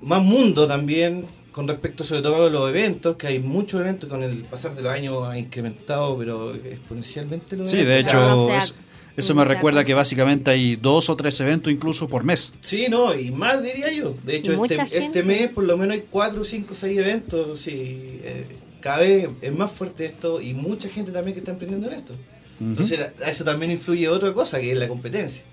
[0.00, 4.22] más mundo también con respecto sobre todo a los eventos, que hay muchos eventos con
[4.22, 8.58] el pasar de los años ha incrementado, pero exponencialmente los Sí, de hecho, no sea-
[8.58, 8.74] es-
[9.18, 12.52] eso me recuerda que básicamente hay dos o tres eventos incluso por mes.
[12.60, 14.14] Sí, no, y más diría yo.
[14.24, 17.58] De hecho, este, este mes por lo menos hay cuatro, cinco, seis eventos.
[17.58, 18.46] Sí, eh,
[18.80, 22.14] cada vez es más fuerte esto y mucha gente también que está emprendiendo en esto.
[22.60, 25.44] Entonces, a- a eso también influye otra cosa, que es la competencia.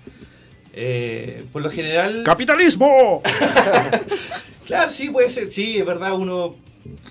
[0.78, 2.22] Eh, por lo general...
[2.24, 3.22] ¡Capitalismo!
[4.66, 6.56] Claro, sí, puede ser, sí, es verdad, uno...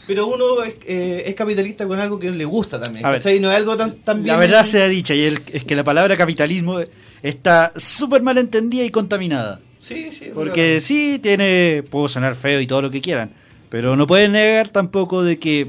[0.07, 3.39] Pero uno es, eh, es capitalista con algo que le gusta también, A ver, ¿cachai?
[3.39, 4.33] No es algo tan, tan bien...
[4.35, 6.79] La verdad sea dicha, y el- es que la palabra capitalismo
[7.23, 9.59] está súper mal entendida y contaminada.
[9.79, 10.79] Sí, sí, Porque verdad.
[10.85, 13.31] sí, tiene, puedo sonar feo y todo lo que quieran,
[13.69, 15.67] pero no pueden negar tampoco de que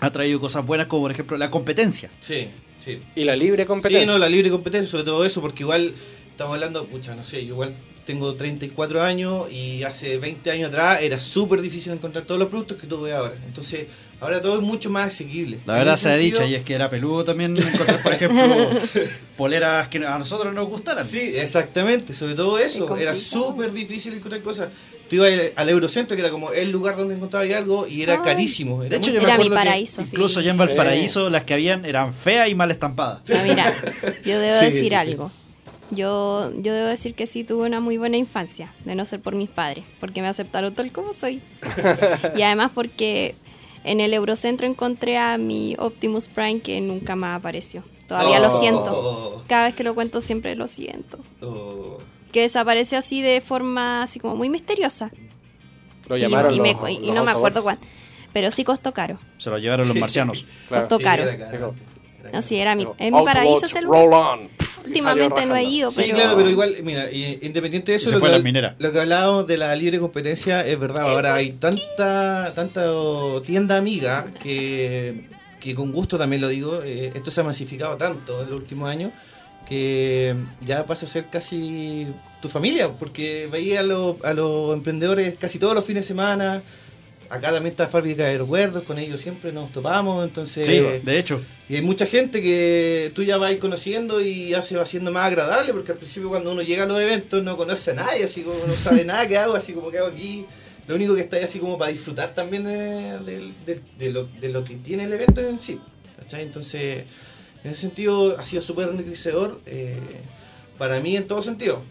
[0.00, 2.10] ha traído cosas buenas como por ejemplo la competencia.
[2.20, 2.98] Sí, sí.
[3.14, 4.00] Y la libre competencia.
[4.00, 5.92] Sí, no, la libre competencia, sobre todo eso, porque igual
[6.36, 7.72] estamos hablando, pucha, no sé, yo igual
[8.04, 12.76] tengo 34 años y hace 20 años atrás era súper difícil encontrar todos los productos
[12.78, 13.34] que tú ves ahora.
[13.46, 13.86] Entonces,
[14.20, 15.58] ahora todo es mucho más asequible.
[15.66, 18.42] La verdad sea sentido- dicha, y es que era peludo también encontrar, por ejemplo,
[19.36, 21.04] poleras que a nosotros nos gustaran.
[21.04, 22.96] Sí, exactamente, sobre todo Es eso.
[22.96, 24.68] Era súper difícil encontrar cosas.
[25.08, 28.20] Tú ibas al- Eurocentro, que era como el lugar donde encontrabas algo, y era Ay.
[28.22, 28.82] carísimo.
[28.82, 30.02] Era De hecho, muy- yo me Era mi que paraíso.
[30.02, 30.40] incluso Sí.
[30.40, 33.20] allá en Valparaíso las que habían eran feas y mal estampadas.
[33.34, 33.72] Ah, mira,
[34.24, 34.94] yo debo Sí, decir sí, sí.
[34.94, 35.30] algo.
[35.90, 39.34] Yo, yo debo decir que sí tuve una muy buena infancia, de no ser por
[39.36, 41.40] mis padres, porque me aceptaron tal como soy.
[42.36, 43.36] y además porque
[43.84, 47.84] en el Eurocentro encontré a mi Optimus Prime que nunca más apareció.
[48.08, 48.58] Todavía lo Oh.
[48.58, 49.44] siento.
[49.48, 51.18] Cada vez que lo cuento siempre lo siento.
[51.40, 51.98] Oh,
[52.32, 55.10] Que desapareció así de forma así como muy misteriosa.
[56.08, 57.78] Lo Y- llamaron y, me- los- y los no me acuerdo cuál.
[58.32, 59.18] Pero sí costó caro.
[59.38, 60.00] Se lo llevaron los Sí.
[60.00, 60.44] marcianos.
[60.68, 60.82] Claro.
[60.88, 61.74] Costó sí, caro.
[62.32, 64.48] No, sí, era mi, Pero en mi paraíso roll on.
[64.86, 66.14] Últimamente no he ido, Sí, pero...
[66.16, 69.98] claro, pero igual, mira, independiente de eso, lo que, lo que hablábamos de la libre
[69.98, 71.10] competencia es verdad.
[71.10, 72.84] Ahora hay tanta, tanta
[73.44, 75.24] tienda amiga que,
[75.58, 78.88] que con gusto también lo digo, eh, esto se ha masificado tanto en los últimos
[78.88, 79.10] años
[79.68, 82.06] que ya pasa a ser casi
[82.40, 86.62] tu familia, porque veía a los, a los emprendedores casi todos los fines de semana.
[87.30, 90.66] Acá también está Fábrica de Recuerdos, con ellos siempre nos topamos, entonces...
[90.66, 91.42] Sí, de hecho.
[91.68, 95.26] Y hay mucha gente que tú ya vas conociendo y ya se va haciendo más
[95.26, 98.42] agradable, porque al principio cuando uno llega a los eventos no conoce a nadie, así
[98.42, 100.46] como no sabe nada que hago, así como que hago aquí.
[100.86, 104.76] Lo único que está ahí así como para disfrutar también de, lo, de lo que
[104.76, 105.80] tiene el evento en sí.
[106.16, 106.42] ¿cachai?
[106.42, 107.04] Entonces,
[107.64, 109.96] en ese sentido ha sido súper enriquecedor eh,
[110.78, 111.82] para mí en todo sentido.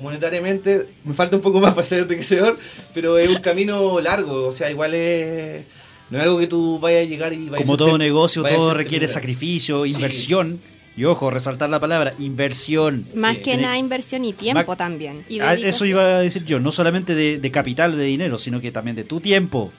[0.00, 2.58] Monetariamente me falta un poco más para ser enriquecedor,
[2.94, 5.64] pero es un camino largo, o sea, igual es
[6.10, 8.42] No es algo que tú vayas a llegar y vayas Como a todo ser- negocio,
[8.42, 9.12] todo requiere primero.
[9.12, 9.92] sacrificio, Sí.
[9.92, 10.60] inversión.
[10.96, 13.06] Y ojo, resaltar la palabra, inversión.
[13.14, 13.42] Más Sí.
[13.44, 15.24] que nada inversión y tiempo Más- también.
[15.28, 18.60] Y Ah, eso iba a decir yo, no solamente de, de capital, de dinero, sino
[18.60, 19.70] que también de tu tiempo.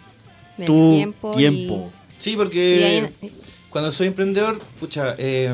[0.58, 1.34] del tu tiempo.
[1.34, 1.92] y- tiempo.
[2.20, 3.32] Sí, y porque ahí-
[3.70, 5.54] cuando soy emprendedor, pucha, eh,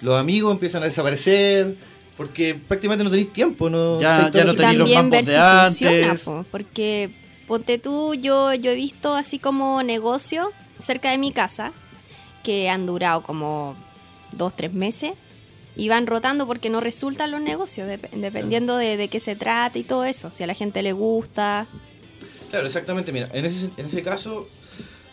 [0.00, 1.76] los amigos empiezan a desaparecer
[2.18, 3.70] porque prácticamente no tenéis tiempo.
[3.70, 6.24] No, Ya- ya no tenéis los también ver mambos si de funciona, antes.
[6.24, 7.10] po, porque
[7.46, 11.72] ponte tú, yo, yo he visto así como negocio cerca de mi casa
[12.44, 13.74] que han durado como
[14.32, 15.12] dos, tres meses
[15.76, 19.78] y van rotando porque no resultan los negocios, dep- dependiendo de, de qué se trata
[19.78, 21.66] y todo eso, si a la gente le gusta.
[22.50, 23.12] Claro, exactamente.
[23.12, 24.48] Mira, en ese, en ese caso,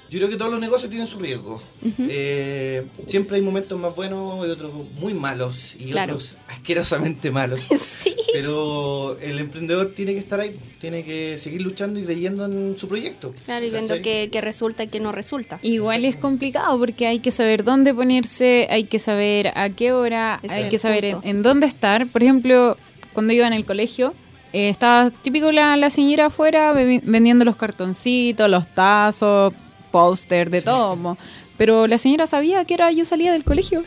[0.09, 1.61] yo creo que todos los negocios tienen su riesgo.
[1.99, 6.13] Eh, siempre hay momentos más buenos y otros muy malos y Claro.
[6.13, 7.61] otros asquerosamente malos.
[7.99, 8.15] sí.
[8.33, 12.87] Pero el emprendedor tiene que estar ahí, tiene que seguir luchando y creyendo en su
[12.87, 13.33] proyecto.
[13.45, 15.59] Claro, y viendo qué resulta y qué no resulta.
[15.61, 20.39] Igual es complicado porque hay que saber dónde ponerse, hay que saber a qué hora,
[20.43, 22.07] es hay que saber en, dónde estar.
[22.07, 22.77] Por ejemplo,
[23.13, 24.13] cuando iba en el colegio,
[24.53, 29.53] eh, estaba típico la, la señora afuera vendiendo los cartoncitos, los tazos,
[29.99, 30.95] póster, de todo.
[30.97, 31.17] mo.
[31.57, 33.81] Pero la señora sabía que era yo salía del colegio.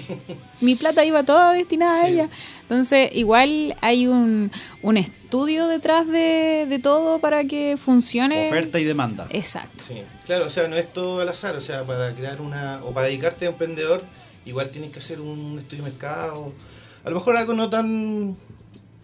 [0.62, 2.12] Mi plata iba toda destinada a Sí.
[2.12, 2.28] ella.
[2.62, 4.50] Entonces, igual hay un,
[4.82, 8.46] un estudio detrás de, de todo para que funcione.
[8.48, 9.26] Oferta y demanda.
[9.30, 9.84] Exacto.
[9.86, 12.92] Sí, claro, o sea, no es todo al azar, o sea, para crear una, o
[12.94, 14.00] para dedicarte a emprendedor,
[14.46, 16.52] igual tienes que hacer un estudio de mercado,
[17.04, 18.36] a lo mejor algo no tan,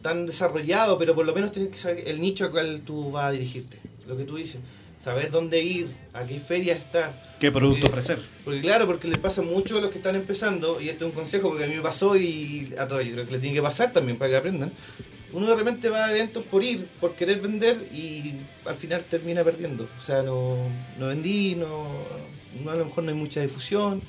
[0.01, 3.27] tan desarrollado, pero por lo menos tienes que saber el nicho al cual tú vas
[3.27, 4.61] a dirigirte, lo que tú dices,
[5.07, 7.13] saber dónde ir, a qué feria estar.
[7.39, 8.19] ¿Qué producto Porque- ofrecer?
[8.45, 11.17] Porque claro, porque le pasa mucho a los que están empezando, y este es un
[11.17, 13.63] consejo porque a mí me pasó y a todos yo creo que le tiene que
[13.63, 14.73] pasar también para que aprendan.
[15.33, 19.45] Uno de repente va a eventos por ir, por querer vender y al final termina
[19.45, 19.87] perdiendo.
[19.97, 20.57] O sea, no,
[20.99, 21.87] no vendí, no,
[22.65, 24.03] no, a lo mejor no hay mucha difusión,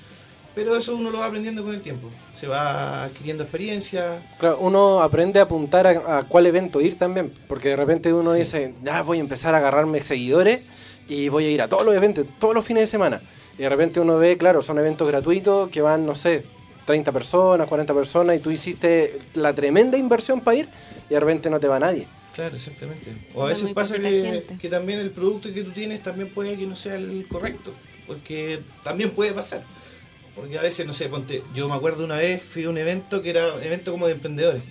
[0.56, 2.10] pero eso uno lo va aprendiendo con el tiempo.
[2.34, 4.20] Se va adquiriendo experiencia.
[4.40, 8.34] Claro, uno aprende a apuntar a, a cuál evento ir también, porque de repente uno
[8.34, 8.40] Sí.
[8.40, 10.62] dice, ya voy a empezar a agarrarme seguidores
[11.08, 13.22] y voy a ir a todos los eventos, todos los fines de semana.
[13.58, 16.44] Y de repente uno ve, claro, son eventos gratuitos que van, no sé,
[16.86, 20.70] 30 personas, 40 personas y tú hiciste la tremenda inversión para ir
[21.10, 22.08] y de repente no te va nadie.
[22.34, 23.12] Claro, exactamente.
[23.34, 26.56] O a veces muy pasa que, que también el producto que tú tienes también puede
[26.56, 27.74] que no sea el correcto,
[28.06, 29.64] porque también puede pasar.
[30.36, 33.24] Porque a veces, no sé, ponte, yo me acuerdo una vez, fui a un evento
[33.24, 34.62] que era un evento como de emprendedores,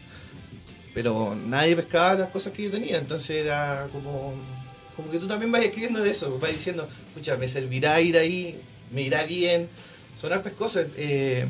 [0.94, 4.32] pero nadie pescaba las cosas que yo tenía, entonces era como,
[4.96, 8.58] como que tú también vas escribiendo de eso, vas diciendo, escucha, me servirá ir ahí,
[8.92, 9.68] me irá bien,
[10.14, 10.86] son hartas cosas.
[10.96, 11.46] eh,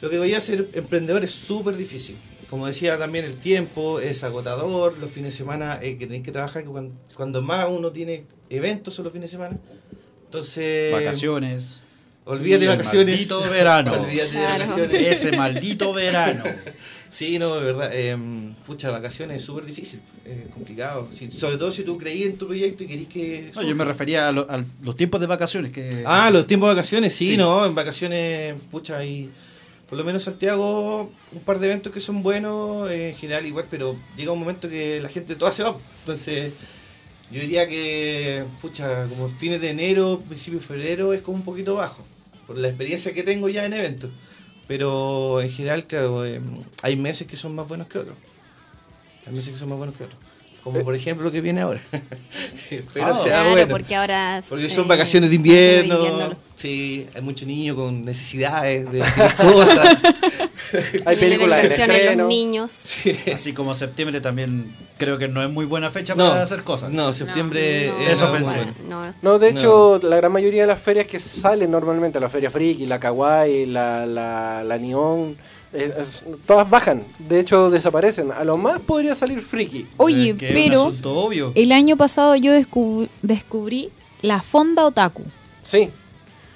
[0.00, 2.16] lo que voy a ser emprendedor es súper difícil.
[2.50, 6.30] Como decía también, el tiempo es agotador, los fines de semana eh, que tenéis que
[6.30, 9.58] trabajar, que cuando, cuando más uno tiene eventos son los fines de semana.
[10.26, 11.80] Entonces, Vacaciones.
[12.24, 13.14] Olvídate de Y vacaciones.
[13.14, 13.92] maldito verano.
[13.92, 14.94] olvídate de vacaciones.
[15.06, 16.44] Ese maldito verano.
[17.10, 17.90] Sí, no, de verdad.
[17.92, 18.16] Eh,
[18.66, 21.08] pucha, vacaciones es súper difícil, es complicado.
[21.12, 23.52] Si- sobre todo si tú creí en tu proyecto y querís que.
[23.54, 25.70] No, yo me refería a, lo- a los tiempos de vacaciones.
[25.70, 27.36] que Ah, los tiempos de vacaciones, sí, Sí.
[27.36, 29.30] no, en vacaciones, pucha, hay
[29.88, 33.66] por lo menos Santiago un par de eventos que son buenos eh, en general igual,
[33.70, 35.76] pero llega un momento que la gente toda se va.
[36.00, 36.54] Entonces,
[37.30, 41.76] yo diría que, pucha, como fines de enero, principio de febrero es como un poquito
[41.76, 42.02] bajo,
[42.46, 44.10] por la experiencia que tengo ya en eventos.
[44.66, 46.40] Pero en general, claro, eh,
[46.82, 48.16] hay meses que son más buenos que otros.
[49.26, 50.20] Hay meses que son más buenos que otros.
[50.64, 51.78] Como por ejemplo lo que viene ahora.
[52.70, 53.68] Espero Ah, sea Claro, bueno.
[53.68, 54.40] porque ahora...
[54.48, 55.96] Porque eh, son vacaciones de invierno.
[55.96, 56.36] invierno.
[56.56, 59.00] Sí, hay muchos niños con necesidades de
[59.36, 60.02] cosas.
[61.04, 62.22] Hay películas de estreno.
[62.22, 62.96] los niños.
[63.34, 66.90] Así como septiembre también creo que no es muy buena fecha No, para hacer cosas.
[66.92, 67.92] No, septiembre.
[67.96, 68.56] No, es Eso pensé.
[68.56, 68.74] bueno.
[68.88, 69.58] No, No, de No.
[69.58, 73.66] hecho, la gran mayoría de las ferias que salen normalmente, la Feria Friki, la Kawaii,
[73.66, 75.36] la, la, la Neon,
[75.74, 77.04] es- todas bajan.
[77.18, 78.30] De hecho, desaparecen.
[78.32, 79.86] A lo más podría salir Friki.
[79.96, 81.52] Oye, que pero obvio.
[81.54, 83.90] el año pasado yo descub- descubrí
[84.22, 85.22] la fonda otaku.
[85.62, 85.90] Sí.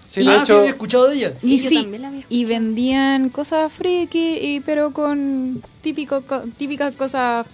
[0.07, 1.33] Sí, Y- ah, sí, había escuchado de ella.
[1.39, 6.23] Sí, y yo sí, también la había y vendían cosas friki, y, pero con típico,
[6.23, 7.45] co- típicas cosas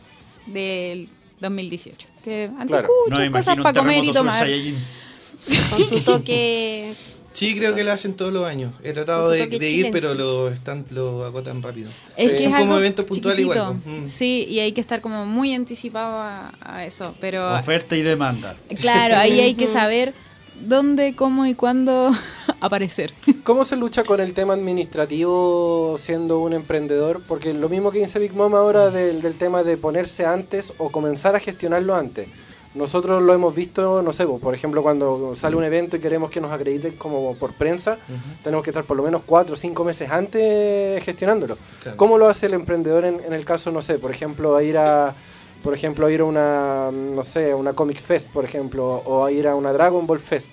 [0.46, 1.08] del
[1.40, 2.06] 2018.
[2.22, 2.60] Que Claro.
[2.86, 4.46] anticuchos, No me cosas para comer y tomar.
[5.70, 6.94] Con su toque...
[7.34, 8.72] Sí, creo que lo hacen todos los años.
[8.82, 11.90] He tratado de, ir, pero lo, están, lo agotan rápido.
[12.16, 12.36] Es Sí.
[12.36, 13.74] que Son es como algo eventos puntuales igual.
[13.84, 14.06] Mm.
[14.06, 17.14] Sí, y hay que estar como muy anticipado a, a eso.
[17.20, 18.56] Pero Oferta y demanda.
[18.80, 20.14] claro, ahí hay que saber
[20.60, 22.12] dónde, cómo y cuándo
[22.60, 23.12] aparecer.
[23.42, 27.20] ¿cómo se lucha con el tema administrativo siendo un emprendedor?
[27.26, 30.90] Porque lo mismo que dice Big Mom ahora del, del tema de ponerse antes o
[30.90, 32.28] comenzar a gestionarlo antes.
[32.74, 36.40] Nosotros lo hemos visto, no sé, por ejemplo, cuando sale un evento y queremos que
[36.40, 37.98] nos acrediten como por prensa,
[38.42, 41.56] tenemos que estar por lo menos cuatro o cinco meses antes gestionándolo.
[41.82, 41.96] Claro.
[41.96, 44.76] ¿Cómo lo hace el emprendedor en, en el caso, no sé, por ejemplo, a ir
[44.76, 45.14] a,
[45.62, 49.30] por ejemplo, a ir a una, no sé, una Comic Fest, por ejemplo, o a
[49.30, 50.50] ir a una Dragon Ball Fest?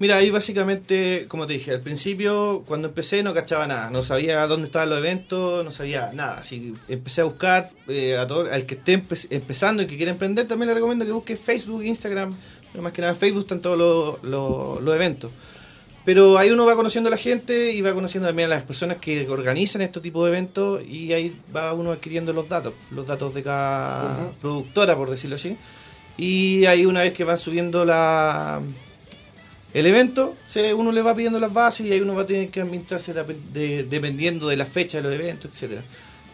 [0.00, 4.46] Mira, ahí básicamente, como te dije, al principio, cuando empecé no cachaba nada, no sabía
[4.46, 6.38] dónde estaban los eventos, no sabía nada.
[6.38, 9.96] Así que empecé a buscar eh, a todo, al que esté empe- empezando y que
[9.96, 12.32] quiera emprender, también le recomiendo que busque Facebook, Instagram,
[12.70, 15.32] pero más que nada Facebook están todos los, los- los eventos.
[16.04, 18.98] Pero ahí uno va conociendo a la gente y va conociendo también a las personas
[18.98, 23.34] que organizan estos tipos de eventos y ahí va uno adquiriendo los datos, los datos
[23.34, 25.56] de cada productora, por decirlo así.
[26.16, 28.62] Y ahí una vez que va subiendo la,
[29.74, 32.48] el evento, se, uno le va pidiendo las bases y ahí uno va a tener
[32.50, 35.82] que administrarse de- de- dependiendo de la fecha de los eventos, etcétera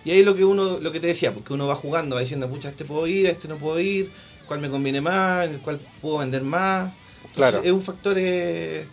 [0.05, 2.49] Y ahí lo que uno, lo que te decía, porque uno va jugando, va diciendo,
[2.49, 4.11] pucha, este puedo ir, este no puedo ir,
[4.47, 6.92] cuál me conviene más, el cual puedo vender más.
[7.25, 7.61] Entonces, Claro.
[7.64, 8.85] es un factor, eh,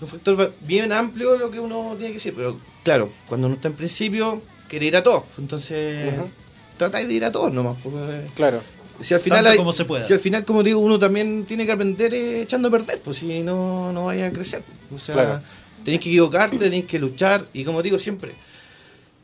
[0.00, 3.68] un factor bien amplio lo que uno tiene que decir, pero claro, cuando uno está
[3.68, 6.30] en principio, quiere ir a todos, entonces Ujú.
[6.78, 7.76] tratáis de ir a todos nomás.
[7.82, 8.62] porque- Claro.
[9.02, 10.04] Si al final hay- como se pueda.
[10.04, 13.18] si al final como digo uno también tiene que aprender eh, echando a perder pues
[13.18, 14.62] si no no vaya a crecer
[14.94, 15.40] o sea Claro.
[15.84, 18.32] tenéis que equivocarte tenéis que luchar y como digo siempre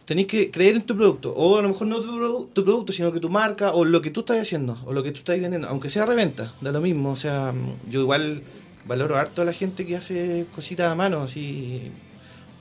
[0.04, 3.12] tenéis que creer en tu producto o a lo mejor no tu, tu producto sino
[3.12, 5.68] que tu marca o lo que tú estás haciendo o lo que tú estás vendiendo
[5.68, 7.52] aunque sea reventa da lo mismo o sea
[7.90, 8.42] yo igual
[8.86, 11.82] valoro harto a la gente que hace cositas a mano así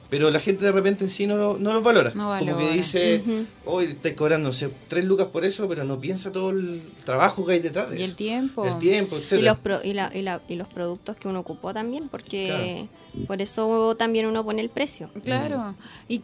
[0.10, 2.12] pero la gente de repente en sí no, lo- no los valora.
[2.16, 2.74] No Como que valora.
[2.74, 3.24] dice,
[3.66, 7.46] hoy estoy cobrando, no sé, tres lucas por eso, pero no piensa todo el trabajo
[7.46, 8.12] que hay detrás de Y eso.
[8.12, 8.66] el tiempo.
[8.66, 11.74] El tiempo, Y los, pro- y, la- y la- y los productos que uno ocupó
[11.74, 12.88] también, porque
[13.28, 15.10] por eso también uno pone el precio.
[15.24, 15.76] Claro.
[16.08, 16.22] Y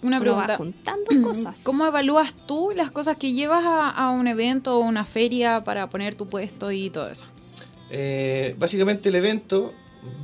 [0.00, 0.56] una Uno va pregunta.
[0.56, 1.62] juntando cosas.
[1.64, 5.88] ¿Cómo evalúas tú las cosas que llevas a, a un evento o una feria para
[5.90, 7.26] poner tu puesto y todo eso?
[7.90, 9.72] Eh, básicamente el evento,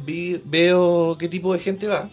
[0.07, 2.09] vi- veo qué tipo de gente va,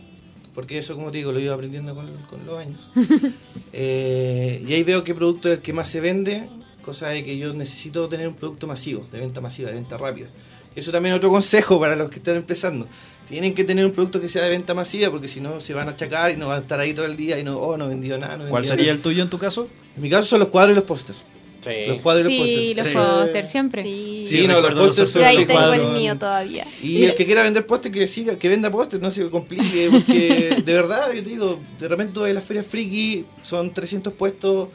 [0.53, 2.89] porque eso, como te digo, lo iba aprendiendo con, con los años.
[3.73, 6.49] Eh, y ahí veo qué producto es el que más se vende,
[6.81, 10.27] cosa de que yo necesito tener un producto masivo, de venta masiva, de venta rápida.
[10.75, 12.85] Eso también es otro consejo para los que están empezando.
[13.29, 15.87] Tienen que tener un producto que sea de venta masiva, porque si no se van
[15.87, 17.87] a achacar y no van a estar ahí todo el día y no, oh, no
[17.87, 18.35] vendió nada.
[18.35, 18.95] No ¿Cuál sería nada.
[18.95, 19.69] el tuyo en tu caso?
[19.95, 21.19] En mi caso son los cuadros y los pósters.
[21.87, 23.33] Los cuadros y los Sí, pósters.
[23.33, 23.51] los Sí.
[23.51, 23.83] siempre.
[23.83, 24.21] Sí.
[24.25, 26.65] Sí, no, los pósters Yo ahí tengo el mío todavía.
[26.81, 30.61] Y el que quiera vender póster, que siga, que venda póster, no se complique, porque
[30.65, 34.69] de verdad, yo te digo, de repente a las ferias friki, son 300 puestos,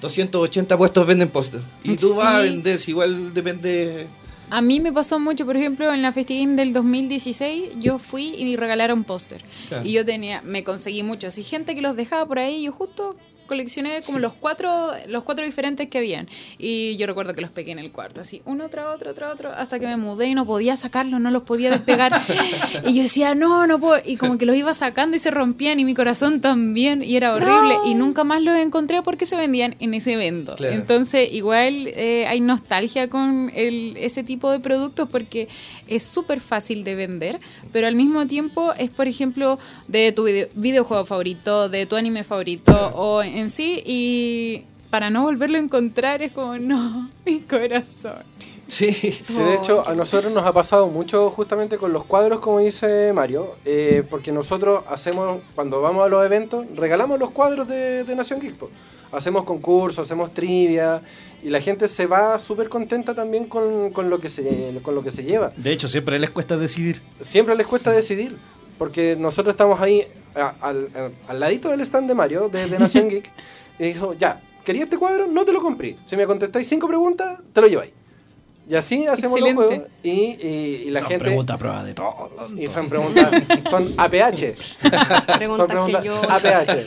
[0.00, 1.60] 280 puestos venden póster.
[1.84, 2.48] Y tú vas a Sí.
[2.48, 4.06] vender, si igual depende...
[4.52, 8.44] A mí me pasó mucho, por ejemplo, en la FestiGame del 2016, yo fui y
[8.44, 9.44] me regalaron póster.
[9.68, 9.86] Claro.
[9.86, 11.38] Y yo tenía, me conseguí muchos.
[11.38, 13.14] Y gente que los dejaba por ahí, yo justo
[13.50, 16.28] coleccioné como los cuatro, los cuatro diferentes que habían.
[16.56, 19.50] Y yo recuerdo que los pegué en el cuarto, así, uno tras otro, tras otro,
[19.50, 22.12] hasta que me mudé y no podía sacarlos, no los podía despegar.
[22.86, 24.00] y yo decía, no, no puedo.
[24.06, 27.02] Y como que los iba sacando y se rompían y mi corazón también.
[27.02, 27.74] Y era horrible.
[27.86, 30.54] Y nunca más los encontré porque se vendían en ese evento.
[30.54, 30.72] Claro.
[30.74, 35.48] Entonces, igual eh, hay nostalgia con el, ese tipo de productos porque
[35.88, 37.40] es súper fácil de vender,
[37.72, 39.58] pero al mismo tiempo es, por ejemplo,
[39.88, 45.22] de tu video- videojuego favorito, de tu anime favorito o en sí, y para no
[45.22, 48.24] volverlo a encontrar es como, no, mi corazón.
[48.66, 52.60] Sí, Sí, de hecho, a nosotros nos ha pasado mucho justamente con los cuadros, como
[52.60, 58.04] dice Mario, eh, porque nosotros hacemos, cuando vamos a los eventos, regalamos los cuadros de,
[58.04, 58.54] de Nación Geek.
[58.54, 58.70] po.
[59.10, 61.02] Hacemos concursos, hacemos trivia,
[61.42, 65.02] y la gente se va súper contenta también con, con lo que se, con lo
[65.02, 65.52] que se lleva.
[65.56, 67.00] De hecho, siempre les cuesta decidir.
[67.20, 68.36] Siempre les cuesta decidir,
[68.80, 70.54] porque nosotros estamos ahí a-
[71.28, 73.30] al ladito del stand de Mario, de, de Nación Geek,
[73.78, 75.26] y dijo, ya, ¿quería este cuadro?
[75.26, 75.96] No te lo compré.
[76.06, 77.92] Si me contestáis cinco preguntas, te lo lleváis.
[78.68, 79.62] Y así hacemos Excelente.
[79.62, 81.24] los juegos y, y- y la Son gente...
[81.24, 82.30] pregunta a prueba de todo.
[82.56, 83.28] Y son preguntas,
[83.68, 84.54] son APH.
[84.56, 86.86] Son Preguntas que preguntas yo, APH.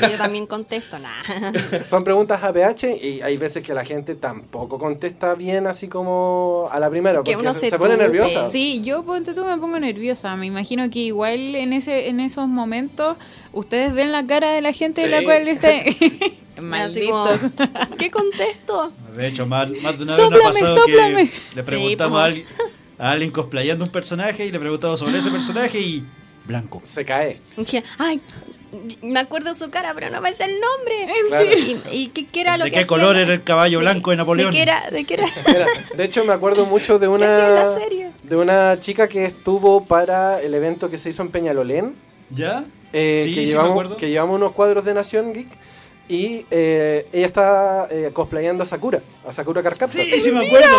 [0.00, 0.98] que yo también contesto.
[0.98, 1.52] Nah.
[1.84, 6.80] Son preguntas APH y hay veces que la gente tampoco contesta bien así como a
[6.80, 8.48] la primera, Que porque uno se, se pone nerviosa.
[8.48, 10.34] Sí, yo ponte tú me pongo nerviosa.
[10.36, 13.16] Me imagino que igual en ese en esos momentos
[13.52, 15.24] ustedes ven la cara de la gente de la Sí.
[15.24, 17.40] cual esté Así como, malditos.
[17.98, 18.92] ¿Qué contesto?
[19.16, 21.28] De hecho, más, más de una vez nos ha pasado sóplame.
[21.28, 22.18] que le preguntamos po.
[22.18, 22.46] a, alguien,
[22.98, 26.04] a alguien cosplayando un personaje y le preguntamos sobre ese personaje y
[26.44, 26.82] blanco.
[26.84, 27.40] Se cae.
[27.98, 28.20] Ay,
[29.02, 31.28] me acuerdo su cara, pero no me sé el nombre.
[31.28, 31.44] Claro.
[31.92, 33.84] ¿Y, y qué, qué era lo ¿De que qué hacía color era el caballo de
[33.84, 34.52] blanco de Napoleón?
[34.52, 34.90] ¿De qué era?
[34.90, 35.26] ¿De qué era?
[35.46, 38.10] Mira, de hecho me acuerdo mucho de ¿Qué hacía en la una serie?
[38.22, 41.94] de una chica que estuvo para el evento que se hizo en Peñalolén.
[42.30, 42.64] ¿Ya?
[42.92, 43.96] eh, sí, que, sí me llevamos, acuerdo.
[43.96, 45.48] que llevamos unos cuadros de Nación Geek
[46.10, 50.02] Y eh, ella está eh, cosplayando a Sakura, a Sakura Carcaptor.
[50.04, 50.76] Sí, sí me acuerdo.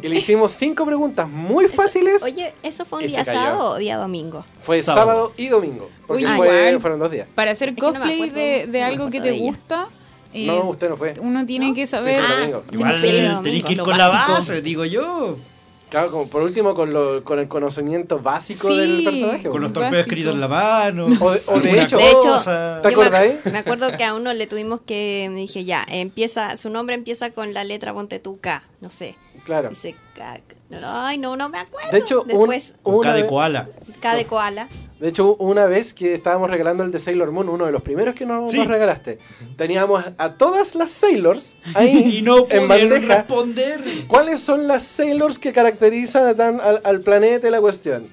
[0.00, 2.22] Y le hicimos cinco preguntas muy fáciles.
[2.22, 4.44] Oye, ¿eso fue un día sábado o día domingo?
[4.62, 5.06] Fue Sábado.
[5.10, 5.90] sábado, y domingo.
[6.06, 6.80] Porque Oye, fue- igual.
[6.80, 7.26] fueron dos días.
[7.34, 9.88] Para hacer que no cosplay acuerdo- de, de no algo que te gusta,
[10.32, 11.14] eh, No, usted no fue.
[11.20, 12.22] uno tiene que saber.
[12.22, 15.36] Ah, sí, Igual sí, el tenéis domingo, que ir lo con la base, digo yo.
[15.90, 18.76] Claro, como por último con, lo, con el conocimiento básico Sí.
[18.76, 19.48] del personaje.
[19.48, 21.06] Con ¿o los torpedos escritos en la mano.
[21.06, 22.36] O de- o de alguna hecho- De hecho.
[22.82, 23.46] ¿Te me- acordáis?
[23.46, 27.30] Me, acuerdo que a uno le tuvimos que, me dije, ya, empieza, su nombre empieza
[27.30, 29.16] con la letra ponte tú K, no sé.
[29.46, 29.70] Claro.
[29.70, 30.40] Dice K.
[30.68, 31.90] no, Ay, no, no me acuerdo.
[31.90, 33.68] De hecho, un- Después, Con una K de vez- koala.
[34.00, 34.68] K de koala.
[35.00, 38.14] De hecho, una vez que estábamos regalando el de Sailor Moon, uno de los primeros
[38.16, 38.58] que nos, Sí.
[38.58, 39.18] nos regalaste,
[39.56, 43.14] teníamos a todas las Sailors ahí Y no en pudieron bandeja.
[43.18, 43.80] responder.
[44.08, 48.06] ¿Cuáles son las Sailors que caracterizan a tan- al, al planeta y la cuestión?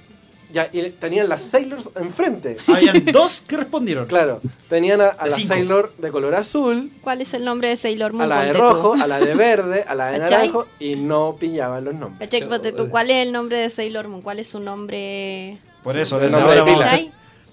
[0.54, 2.56] Ya, y tenían las Sailors enfrente.
[2.74, 4.06] Habían dos que respondieron.
[4.06, 5.54] Claro, tenían a, a la cinco.
[5.56, 8.32] Sailor de color azul, ¿Cuál es el nombre de Sailor Moon?
[8.32, 8.74] a la de Ponte tú.
[8.84, 10.38] rojo, a la de verde, a la de ¿Cachai?
[10.50, 12.30] naranjo y no pillaban los nombres.
[12.30, 14.22] Tú, ¿Cuál es el nombre de Sailor Moon?
[14.22, 17.08] ¿Cuál es su nombre Por eso, desde ahora de vamos a, hacer,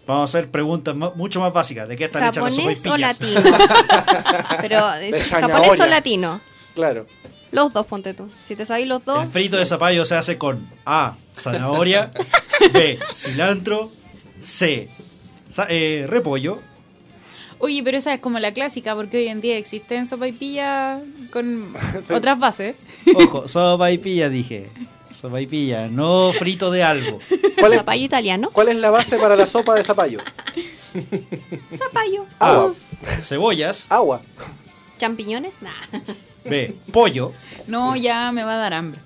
[0.07, 1.87] vamos a hacer preguntas mucho más básicas.
[1.87, 3.41] ¿De qué están hechas las ¿Japonés o latino?
[4.61, 5.55] Pero, De ¿es Hanaoya.
[5.55, 6.41] ¿japonés o latino?
[6.74, 7.07] Claro.
[7.53, 8.28] Los dos, ponte tú.
[8.43, 11.14] Si te sabes los dos, El frito de zapallo se hace con A.
[11.37, 12.11] Zanahoria.
[12.72, 12.99] B.
[13.12, 13.91] Cilantro.
[14.41, 14.89] C.
[15.49, 16.59] sa- eh, repollo.
[17.59, 21.72] Oye, pero esa es como la clásica, porque hoy en día existen sopaipillas con
[22.03, 22.12] Sí.
[22.14, 22.74] otras bases.
[23.14, 24.68] Ojo, sopaipilla dije.
[25.12, 27.18] Sopaipilla, no frito de algo.
[27.58, 28.50] ¿Cuál es, zapallo italiano.
[28.52, 30.18] cuál es la base para la sopa de zapallo?
[31.76, 32.26] Zapallo.
[32.38, 32.74] Agua.
[33.20, 33.86] Cebollas.
[33.90, 34.22] Agua.
[34.98, 35.54] ¿Champiñones?
[35.60, 35.70] Nah.
[36.44, 36.74] B.
[36.92, 37.32] Pollo.
[37.66, 39.00] No, ya me va a dar hambre.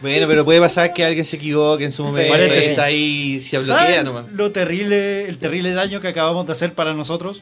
[0.00, 2.30] Bueno, pero puede pasar que alguien se equivoque en su momento.
[2.30, 2.70] paréntesis.
[2.70, 4.26] está ahí, se bloquea ¿Saben nomás.
[4.32, 7.40] lo terrible, el terrible daño que acabamos de hacer para nosotros?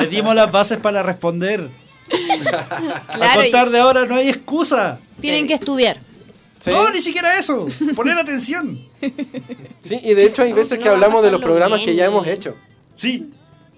[0.00, 1.68] Le dimos las bases para responder.
[3.08, 5.00] A Claro, y- contar de ahora no hay excusa.
[5.20, 5.98] Tienen que estudiar.
[6.58, 6.70] Sí.
[6.70, 7.66] No, ni siquiera eso.
[7.96, 8.78] Poner atención.
[9.78, 12.26] Sí, y de hecho hay veces que hablamos de los programas bien que ya hemos
[12.26, 12.54] hecho.
[12.94, 13.30] Sí.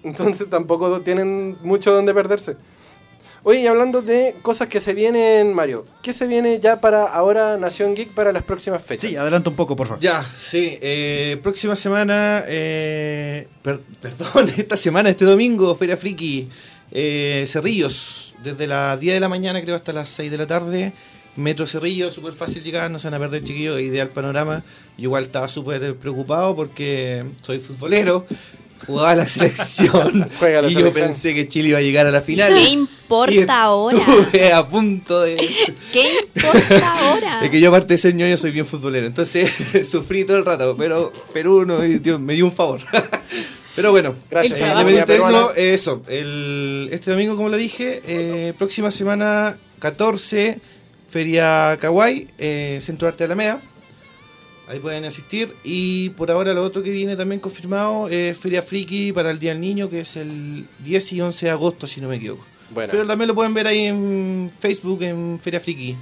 [0.03, 2.57] Entonces tampoco tienen mucho donde perderse.
[3.45, 7.57] Oye, y hablando de cosas que se vienen, Mario, ¿qué se viene ya para ahora
[7.57, 9.09] Nación Geek para las próximas fechas?
[9.09, 10.01] Sí, adelanta un poco, por favor.
[10.01, 10.77] Ya, sí.
[10.81, 16.47] eh, próxima semana, eh, per- perdón, esta semana, este domingo, Feria Friki,
[16.91, 20.93] eh, Cerrillos, desde las 10 de la mañana creo hasta las 6 de la tarde.
[21.35, 24.63] Metro Cerrillos, súper fácil llegar, no se van a perder chiquillos, ideal panorama.
[24.97, 28.25] Yo igual estaba súper preocupado porque soy futbolero,
[28.85, 31.07] jugaba la selección Juega la y yo selección.
[31.07, 32.53] pensé que Chile iba a llegar a la final.
[32.53, 33.97] ¿Qué importa Y ahora?
[33.97, 35.37] Estuve a punto de...
[35.91, 37.39] ¿Qué importa ahora?
[37.43, 39.51] Es que yo aparte de ser ñoño soy bien futbolero, entonces
[39.89, 42.81] sufrí todo el rato, pero Perú no, Dios, me dio un favor.
[43.75, 44.59] pero bueno, Gracias.
[44.61, 49.57] Eh, independiente de eso, eh, eso, el, este domingo como lo dije, eh, próxima semana
[49.79, 50.59] 14,
[51.13, 53.61] Feria Kawaii, eh, Centro de Arte de Alameda.
[54.67, 55.53] Ahí pueden asistir.
[55.63, 59.51] Y por ahora lo otro que viene también confirmado es Feria Friki para el Día
[59.51, 62.45] del Niño, que es el 10 y 11 de agosto, si no me equivoco.
[62.71, 65.95] Bueno, Pero también lo pueden ver ahí en Facebook, en Feria Friki.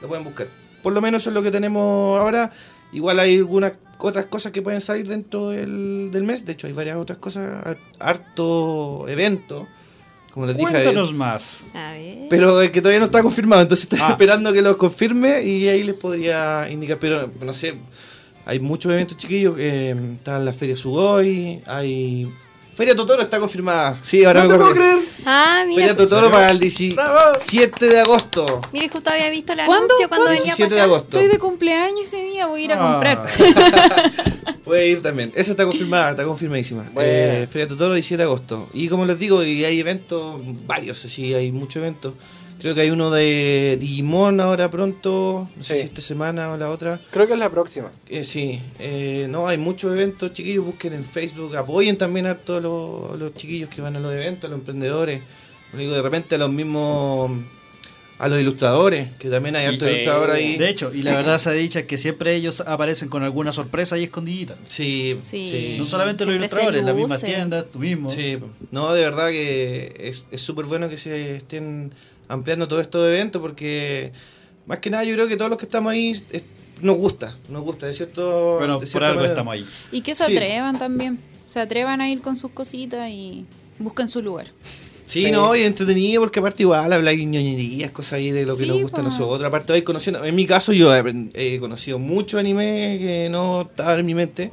[0.00, 0.46] Lo pueden buscar.
[0.82, 2.50] Por lo menos eso es lo que tenemos ahora.
[2.92, 6.46] Igual hay algunas otras cosas que pueden salir dentro del, del mes.
[6.46, 7.66] De hecho, hay varias otras cosas.
[7.66, 9.68] har- Harto evento.
[10.34, 10.68] Como les dije.
[10.68, 11.64] Cuéntanos más.
[11.74, 12.26] A ver.
[12.28, 13.62] Pero es que todavía no está confirmado.
[13.62, 14.08] Entonces estoy Ah.
[14.10, 16.98] esperando que lo confirme y ahí les podría indicar.
[16.98, 17.76] Pero no sé.
[18.44, 19.54] Hay muchos eventos chiquillos.
[19.58, 21.62] eh, está la Feria Sugoi.
[21.66, 22.28] Hay.
[22.74, 23.96] Feria Totoro está confirmada.
[24.02, 24.98] Sí, ahora no me puedo creer.
[25.24, 25.80] Ah, mira.
[25.82, 28.60] Feria Totoro para el 17 de agosto.
[28.72, 29.84] Mire, justo había visto el ¿Cuándo?
[29.86, 31.18] anuncio cuando venía 17 para de agosto.
[31.18, 32.92] Estoy de cumpleaños ese día, voy a ir a Ah.
[32.92, 33.22] comprar.
[34.64, 35.30] Puede ir también.
[35.34, 36.84] Esa está confirmada, está confirmadísima.
[37.00, 38.68] Eh, Feria Totoro 17 de agosto.
[38.72, 42.14] Y como les digo, y hay eventos, varios, así, hay muchos eventos.
[42.64, 45.80] Creo que hay uno de Digimon ahora pronto, no sé Sí.
[45.82, 46.98] si esta semana o la otra.
[47.10, 47.92] Creo que es la próxima.
[48.08, 52.62] Eh, sí, eh, no, hay muchos eventos, chiquillos, busquen en Facebook, apoyen también a todos
[52.62, 55.20] los, los chiquillos que van a los eventos, a los emprendedores.
[55.76, 57.32] Digo, de repente a los mismos,
[58.18, 60.56] a los ilustradores, que también hay hartos Y- ilustradores ahí.
[60.56, 63.98] De hecho, y la verdad se ha dicho que siempre ellos aparecen con alguna sorpresa
[63.98, 64.56] y escondidita.
[64.68, 65.50] Sí, Sí.
[65.50, 65.76] sí.
[65.78, 68.08] No solamente los Siempre ilustradores, las mismas tiendas, tú mismo.
[68.08, 68.38] Sí,
[68.70, 71.92] no, de verdad que es es súper bueno que se estén
[72.28, 74.12] ampliando todos estos eventos porque
[74.66, 76.44] más que nada yo creo que todos los que estamos ahí es-
[76.80, 79.32] nos gusta, nos gusta, de cierto Bueno, de por algo manera.
[79.34, 79.66] estamos ahí.
[79.92, 80.32] Y que se Sí.
[80.36, 81.18] atrevan también.
[81.44, 83.44] Se atrevan a ir con sus cositas y
[83.78, 84.46] busquen su lugar.
[85.06, 85.30] Sí, Sí.
[85.30, 88.80] no, y entretenido porque aparte igual habláis ñoñerías, cosas ahí de lo que Sí, nos
[88.80, 89.42] gusta a nosotros.
[89.46, 94.06] Aparte vais conociendo, en mi caso yo he, conocido mucho anime que no estaban en
[94.06, 94.50] mi mente,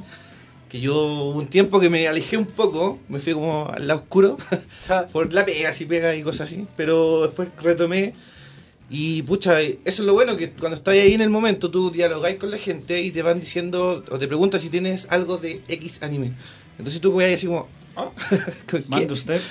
[0.72, 4.38] que yo un tiempo que me alejé un poco, me fui como al lado oscuro,
[5.12, 8.14] por la pega, si pega y cosas así, pero después retomé
[8.88, 12.36] y pucha, eso es lo bueno, que cuando estás ahí en el momento tú dialogáis
[12.36, 16.02] con la gente y te van diciendo, o te preguntas si tienes algo de X
[16.02, 16.32] anime.
[16.78, 18.10] Entonces tú vas así como, ¿ah?
[18.66, 18.82] ¿Qué?
[18.88, 19.42] Manda usted.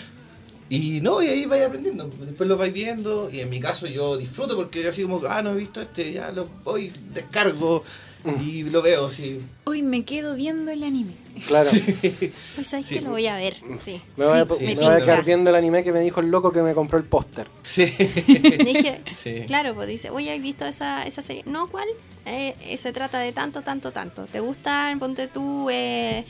[0.69, 2.09] Y no, y ahí vais aprendiendo.
[2.21, 3.29] Después lo vais viendo.
[3.31, 6.13] Y en mi caso yo disfruto porque yo así como, ah, no he visto este,
[6.13, 7.83] ya lo voy, descargo
[8.45, 9.39] y lo veo así.
[9.63, 11.13] Hoy me quedo viendo el anime.
[11.47, 11.69] Claro.
[12.55, 12.95] Pues sabes Sí.
[12.95, 13.55] que lo voy a ver.
[13.81, 14.01] Sí.
[14.17, 15.05] Me voy, a, Sí, me me voy a tinca.
[15.05, 17.47] quedar viendo el anime que me dijo el loco que me compró el póster.
[17.61, 17.85] Sí.
[17.85, 19.43] Dije, Sí.
[19.47, 21.43] claro, pues dice, oye, ¿has visto esa, esa serie?
[21.45, 21.87] No, ¿cuál?
[22.25, 24.25] Eh, eh, se trata de tanto, tanto, tanto.
[24.25, 26.25] ¿Te gustan, ponte tú, eh,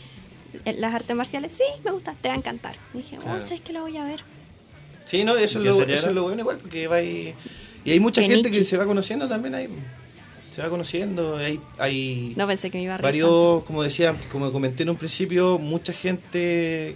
[0.65, 1.51] eh, las artes marciales?
[1.51, 2.75] Sí, me gusta, te va a encantar.
[2.93, 3.41] Dije, oh, Claro.
[3.41, 4.23] ¿sabes que lo voy a ver?
[5.05, 7.33] Sí, no, eso, ¿Y es qué lo, eso es lo bueno igual, porque va y,
[7.83, 9.67] y hay mucha gente que se va conociendo también ahí.
[10.51, 14.13] Se va conociendo, hay, hay No pensé que me iba a reír varios, como decía,
[14.31, 16.95] como comenté en un principio, mucha gente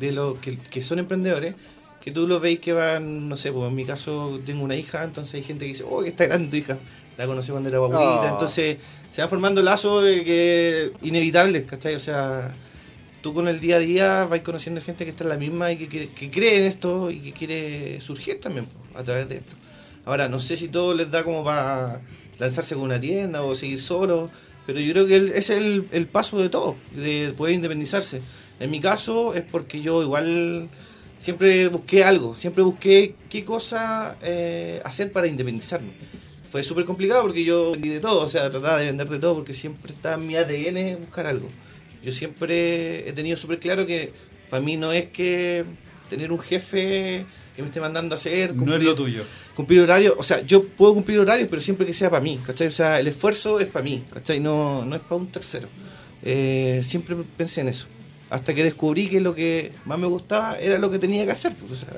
[0.00, 1.54] de los que, que son emprendedores,
[2.00, 5.04] que tú los veis que van, no sé, pues en mi caso tengo una hija,
[5.04, 6.78] entonces hay gente que dice, oh, que está grande tu hija,
[7.18, 8.32] la conocí cuando era guaguita, Oh.
[8.32, 8.78] entonces
[9.10, 11.94] se va formando lazos eh, que inevitables, ¿cachai?
[11.94, 12.54] O sea,
[13.20, 15.76] tú con el día a día vas conociendo gente que está en la misma y
[15.76, 19.56] que, quiere- que cree en esto y que quiere surgir también a través de esto.
[20.06, 22.00] Ahora, no sé si todo les da como para
[22.38, 24.30] lanzarse con una tienda o seguir solo,
[24.66, 28.20] pero yo creo que ese es el, el paso de todo, de poder independizarse.
[28.60, 30.68] En mi caso es porque yo igual
[31.18, 35.90] siempre busqué algo, siempre busqué qué cosa eh, hacer para independizarme.
[36.50, 39.34] Fue súper complicado porque yo vendí de todo, o sea, trataba de vender de todo
[39.34, 41.48] porque siempre está en mi ADN buscar algo.
[42.02, 44.12] Yo siempre he tenido súper claro que
[44.48, 45.64] para mí no es que
[46.08, 49.24] tener un jefe que me esté mandando a hacer, No es lo tuyo.
[49.58, 52.68] Cumplir horario, o sea, yo puedo cumplir horarios, pero siempre que sea para mí, ¿cachai?
[52.68, 54.38] O sea, el esfuerzo es para mí, ¿cachai?
[54.38, 55.66] No, no es para un tercero.
[56.22, 57.88] Eh, siempre pensé en eso.
[58.30, 61.56] Hasta que descubrí que lo que más me gustaba era lo que tenía que hacer.
[61.56, 61.88] pues, o sea,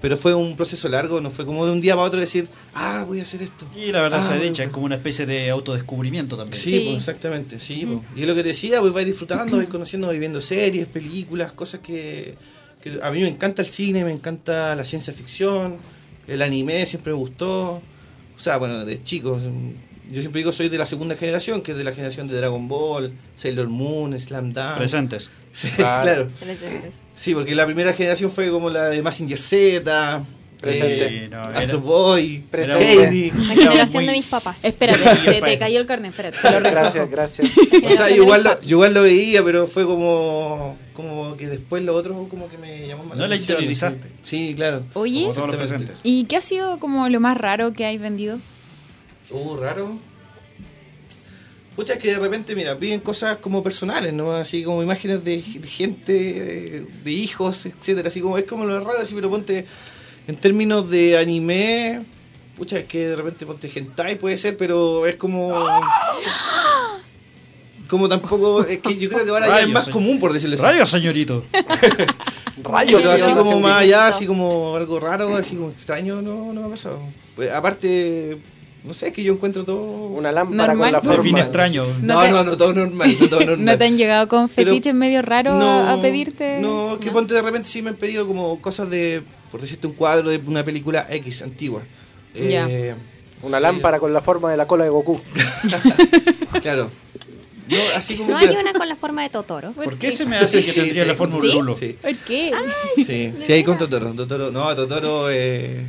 [0.00, 3.04] pero fue un proceso largo, no fue como de un día para otro decir, ah,
[3.06, 3.64] voy a hacer esto.
[3.76, 6.60] Y la verdad Ah, se ha bueno, dicho, es como una especie de autodescubrimiento también.
[6.60, 6.80] Sí, Sí.
[6.86, 7.86] pues, exactamente, sí.
[7.86, 8.00] pues.
[8.16, 11.52] Y es lo que te decía, pues vais disfrutando, vais conociendo, vais viendo series, películas,
[11.52, 12.34] cosas que,
[12.82, 15.78] que a mí me encanta el cine, me encanta la ciencia ficción,
[16.28, 17.82] el anime siempre me gustó.
[18.36, 19.42] O sea, bueno, de chicos,
[20.08, 22.68] yo siempre digo soy de la segunda generación, que es de la generación de Dragon
[22.68, 24.76] Ball, Sailor Moon, Slam Dunk.
[24.76, 25.30] Presentes.
[25.52, 26.02] Sí, Claro.
[26.04, 26.28] claro.
[26.38, 26.94] Presentes.
[27.14, 30.22] Sí, porque la primera generación fue como la de Massinger Z,
[30.60, 31.24] Presente.
[31.24, 33.04] eh, no, Astro Boy, Presente.
[33.04, 33.30] Heidi.
[33.30, 34.64] La generación muy- de mis papás.
[34.64, 36.38] Espérate, se te cayó el carnet, espérate.
[36.70, 37.48] Gracias, gracias.
[37.84, 41.84] O sea, yo igual, lo, yo igual lo veía, pero fue como, como que después
[41.84, 44.08] lo otro como que me llamó más No la atención, interiorizaste.
[44.22, 44.82] Sí, Sí, claro.
[44.94, 46.00] Oye, Como todos los presentes.
[46.02, 48.38] ¿y qué ha sido como lo más raro que hay vendido?
[49.30, 49.96] Uh, raro.
[51.76, 54.32] Pucha, es que de repente, mira, piden cosas como personales, ¿no?
[54.34, 58.08] Así como imágenes de, gente, de, de hijos, etcétera.
[58.08, 59.64] Así como es como lo raro, así, pero ponte
[60.28, 62.02] en términos de anime.
[62.56, 65.54] Pucha, es que de repente ponte hentai puede ser, pero es como.
[67.88, 68.62] Como tampoco.
[68.64, 69.94] Es que yo creo que ahora ya es más señor.
[69.94, 70.62] común, por decirlo así.
[70.62, 71.44] Rayos, señorito.
[72.62, 76.60] Rayos, Pero así como más allá, así como algo raro, así como extraño, no, no
[76.60, 77.00] me ha pasado.
[77.34, 78.36] Pues, aparte,
[78.84, 79.78] no sé, es que yo encuentro todo.
[79.82, 80.92] Una lámpara Normal.
[81.02, 81.40] con la forma.
[81.40, 81.84] extraño.
[82.00, 83.16] No No, te- no, no, todo normal.
[83.20, 83.64] No, todo normal.
[83.64, 86.58] ¿No te han llegado con Pero- fetiches medio raros a, a pedirte?
[86.60, 89.92] No, que ponte de repente sí me han pedido como cosas de, por decirte, un
[89.94, 91.82] cuadro de una película X antigua.
[92.34, 92.66] Ya.
[92.68, 92.94] Eh,
[93.42, 95.20] Una sí, lámpara con la forma de la cola de Goku.
[96.62, 96.90] Claro.
[97.68, 99.72] No, así como No que- hay una con la forma de Totoro.
[99.72, 101.08] ¿Por qué se me hace que Sí, tendría sí.
[101.08, 101.76] la forma de lulo?
[101.76, 102.50] Sí, ¿Por qué?
[102.96, 104.12] sí, sí, hay con Totoro.
[104.14, 105.84] Totoro, no, Totoro, eh,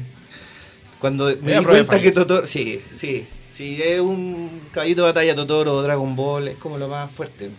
[0.99, 2.11] cuando me Es di cuenta que.
[2.11, 6.87] Totoro, sí, sí, sí, es un caballito de batalla Totoro, Dragon Ball, es como lo
[6.87, 7.49] más fuerte.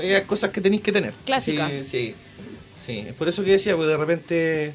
[0.00, 1.12] Hay cosas que tenéis que tener.
[1.26, 1.70] Clásicas.
[1.72, 2.14] Sí, sí,
[2.80, 2.98] sí.
[3.08, 4.74] Es por eso que decía, pues de repente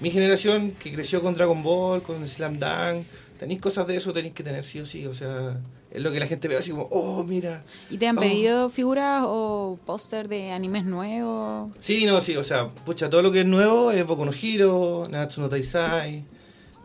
[0.00, 3.06] mi generación que creció con Dragon Ball, con Slam Dunk,
[3.38, 5.58] tenéis cosas de eso, tenéis que tener sí o sí, o sea,
[5.90, 7.60] es lo que la gente ve así como, oh, mira.
[7.88, 8.20] ¿Y te han Oh.
[8.20, 11.74] pedido figuras o póster de animes nuevos?
[11.80, 15.04] Sí, no, sí, o sea, pucha, todo lo que es nuevo es Boku no Hero,
[15.10, 16.24] Nanatsu no Taisai.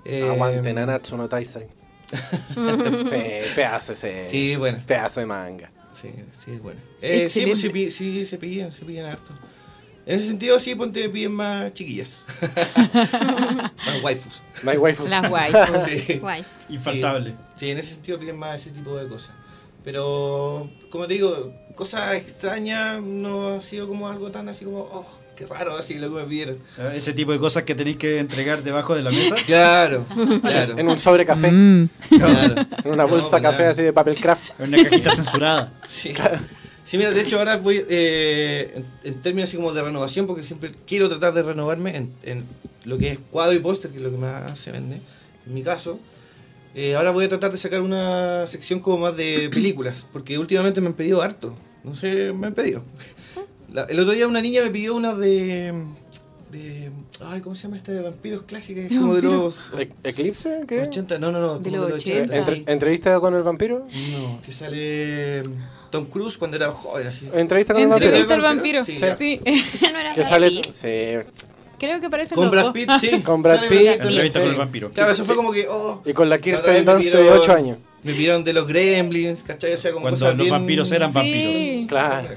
[0.08, 1.68] Eh, Aguante, Nanatsu no Taisai.
[2.10, 4.26] sí, pedazo ese.
[4.30, 4.80] Sí, bueno.
[4.86, 5.72] Pedazo de manga.
[5.92, 6.80] Sí, sí, es bueno.
[7.02, 7.60] Eh, sí, pues
[7.94, 9.34] sí, se pillan, se pillan harto.
[10.06, 12.26] En ese sentido, sí, ponte piden más chiquillas.
[12.86, 14.42] más waifus.
[14.66, 15.10] Hay waifus.
[15.10, 15.82] Las waifus.
[15.82, 16.22] Sí.
[16.70, 17.36] Infaltable.
[17.58, 19.36] Sí, en ese sentido piden más ese tipo de cosas.
[19.84, 25.06] Pero, como te digo, cosas extrañas no ha sido como algo tan así como, oh,
[25.38, 26.58] qué raro así lo que me pidieron.
[26.94, 29.36] Ese tipo de cosas que tenéis que entregar debajo de la mesa.
[29.46, 30.06] Claro,
[30.42, 30.78] claro.
[30.78, 31.52] En un sobre café.
[31.52, 31.90] Mm.
[32.10, 32.56] claro.
[32.84, 34.60] En una bolsa café así de papel craft.
[34.60, 35.74] En una cajita censurada.
[35.88, 36.14] Sí.
[36.84, 40.42] Sí, mira, de hecho ahora voy, eh, en, en términos así como de renovación, porque
[40.42, 42.46] siempre quiero tratar de renovarme en, en
[42.86, 45.02] lo que es cuadro y póster, que es lo que más se vende,
[45.46, 46.00] en mi caso.
[46.76, 50.80] Eh, ahora voy a tratar de sacar una sección como más de películas, porque últimamente
[50.80, 51.56] me han pedido harto.
[51.84, 52.84] No sé, me han pedido.
[53.78, 55.72] La- el otro día una niña me pidió una de...
[56.52, 56.90] de
[57.24, 58.86] ay, ¿cómo se llama esta de vampiros clásicas?
[58.86, 59.70] Es ¿De como de vampiros?
[59.72, 60.64] los ¿E- ¿Eclipse?
[60.68, 60.82] ¿Qué?
[60.82, 61.60] 80, no, no, no.
[61.60, 62.34] De los 80.
[62.34, 62.40] sí.
[62.52, 63.86] Entre- ¿Entrevista con el vampiro?
[64.14, 65.44] No, que sale
[65.92, 67.30] Tom Cruise cuando era joven, así.
[67.34, 68.10] ¿Entrevista con el vampiro?
[68.10, 68.84] Entrevista al vampiro.
[68.84, 69.42] Sí, Sí.
[69.46, 70.50] Esa no era Que la sale...
[70.64, 71.30] Sí.
[71.80, 73.22] Creo que parece Con Brad Pitt, sí.
[73.22, 73.88] Con Brad Pitt.
[74.02, 74.46] Entrevista sí.
[74.46, 74.90] con el vampiro.
[74.90, 76.02] Claro, eso fue como que, oh.
[76.04, 77.78] Y con la Kirsten Dunst de pidieron- 8 años.
[78.02, 79.74] Me pidieron de los Gremlins, ¿cachai?
[79.74, 81.54] O sea, como Cuando los bien- vampiros eran vampiros.
[81.54, 81.86] Sí.
[81.88, 82.30] Claro.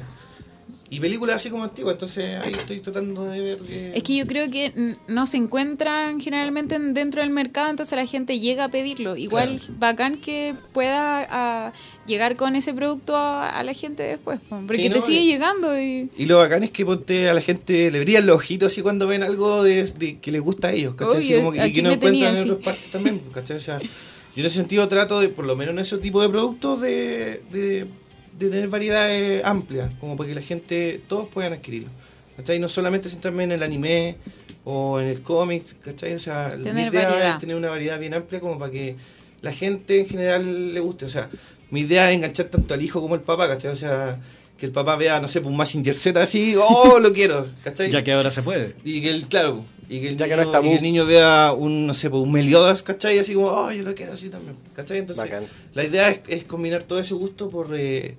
[0.92, 3.58] Y películas así como antiguas, entonces ahí estoy tratando de ver.
[3.58, 7.96] que- Es que yo creo que no se encuentran generalmente en- dentro del mercado, entonces
[7.96, 9.14] la gente llega a pedirlo.
[9.16, 9.74] Igual Claro.
[9.78, 11.72] bacán que pueda ah,
[12.08, 15.20] llegar con ese producto a, a la gente después, po, porque Sí, te no, sigue
[15.20, 16.10] y- llegando y...
[16.18, 19.06] Y lo bacán es que ponte a la gente le brillan los ojitos así cuando
[19.06, 21.18] ven algo de, de que les gusta a ellos, ¿cachai?
[21.18, 23.58] Así Obvio, como que, y que no encuentran en otras partes también, ¿cachai?
[23.58, 23.86] O sea, yo
[24.40, 27.86] en ese sentido trato de, por lo menos en ese tipo de productos, de, de,
[28.40, 31.90] de tener variedades amplias, como para que la gente, todos puedan adquirirlo.
[32.36, 32.58] ¿Cachai?
[32.58, 34.16] No solamente centrarme en el anime
[34.64, 36.14] o en el cómic, ¿cachai?
[36.14, 37.32] O sea, mi Tener idea variedad.
[37.34, 38.96] es tener una variedad bien amplia como para que
[39.42, 41.04] la gente en general le guste.
[41.04, 41.28] O sea,
[41.70, 43.70] mi idea es enganchar tanto al hijo como al papá, ¿cachai?
[43.72, 44.18] O sea,
[44.56, 47.44] que el papá vea, no sé, pues un Massinger Z así, ¡oh, lo quiero!
[47.62, 47.90] ¿cachai?
[47.92, 48.74] Ya que ahora se puede.
[48.84, 50.82] Y que el, claro, y que el, Ya que niño, no está y que el
[50.82, 53.18] niño vea un, no sé, pues un Meliodas, ¿cachai?
[53.18, 54.56] Así como, ¡oh, yo lo quiero así también!
[54.74, 54.98] ¿cachai?
[54.98, 55.44] Entonces, Bacán.
[55.74, 58.14] la idea es, es combinar todo ese gusto por, eh,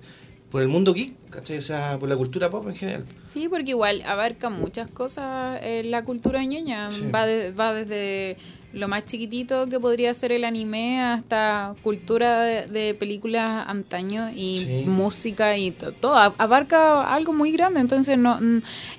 [0.50, 1.56] por el mundo geek, ¿cachai?
[1.58, 3.04] O sea, por la cultura pop en general.
[3.26, 6.90] Sí, porque igual abarca muchas cosas en la cultura ñoña.
[6.92, 7.04] Sí.
[7.12, 8.36] Va, de- va desde
[8.72, 14.58] lo más chiquitito que podría ser el anime hasta cultura de, de películas antaño y
[14.58, 14.84] Sí.
[14.86, 16.16] música y to- todo.
[16.16, 17.80] A- Abarca algo muy grande.
[17.80, 18.38] Entonces, no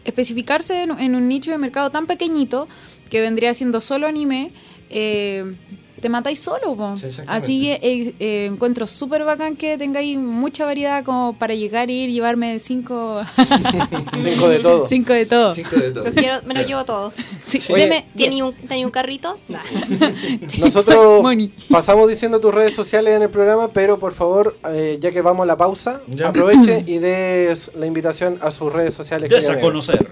[0.05, 2.67] especificarse en, en un nicho de mercado tan pequeñito
[3.09, 4.51] que vendría siendo solo anime.
[4.95, 5.55] eh,
[6.04, 6.97] te matáis solo, po.
[6.97, 11.89] Sí, así que eh, eh, encuentro súper bacán que tengáis mucha variedad como para llegar
[11.89, 13.22] y ir llevarme cinco
[14.22, 14.86] Cinco de todo.
[14.86, 15.56] Cinco de todo.
[15.56, 16.04] Cinco de todo.
[16.04, 17.14] Los quiero, me los llevo todos.
[17.16, 18.84] Sí, Oye, deme ¿Tenía diez.
[18.86, 19.38] un, carrito?
[19.47, 19.60] Nah.
[20.60, 21.51] Nosotros Money.
[21.70, 25.43] pasamos diciendo tus redes sociales en el programa, pero por favor, eh, ya que vamos
[25.43, 26.28] a la pausa, Ya.
[26.28, 29.30] aproveche y dé la invitación a sus redes sociales.
[29.30, 30.12] Des a conocer.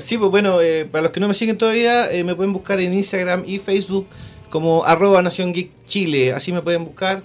[0.00, 2.78] sí, pues bueno, eh, para los que no me siguen todavía, eh, me pueden buscar
[2.80, 4.06] en Instagram y Facebook
[4.50, 7.22] como arroba Nación Geek Chile, así me pueden buscar.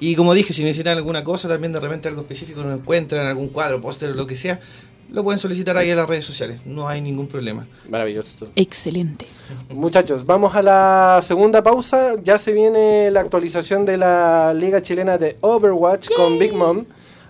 [0.00, 3.48] Y como dije, si necesitan alguna cosa, también de repente algo específico no encuentran, algún
[3.48, 4.60] cuadro, póster o lo que sea,
[5.10, 7.66] lo pueden solicitar ahí en las redes sociales, no hay ningún problema.
[7.88, 8.30] Maravilloso.
[8.56, 9.26] Excelente.
[9.70, 12.14] Muchachos, vamos a la segunda pausa.
[12.22, 16.84] Ya se viene la actualización de la Liga Chilena de Overwatch con Big Mom.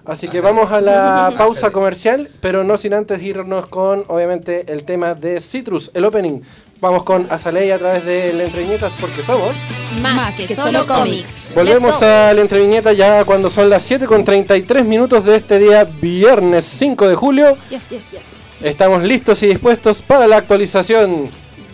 [0.07, 4.85] Así que vamos a la pausa comercial, pero no sin antes irnos con, obviamente, el
[4.85, 6.41] tema de Citrus, el opening.
[6.85, 9.55] Vamos con Azalea a través de la Entreviñetas porque somos.
[10.03, 11.51] Más, que, solo cómics.
[11.55, 15.85] Volvemos a la entreviñeta ya cuando son las 7 con 33 minutos de este día,
[15.85, 17.57] viernes 5 de julio.
[17.71, 18.21] Yes, yes, yes.
[18.61, 21.31] Estamos listos y dispuestos para la actualización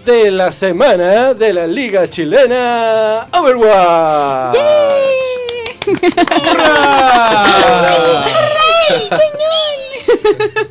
[0.07, 4.57] de la semana de la Liga Chilena Overwatch.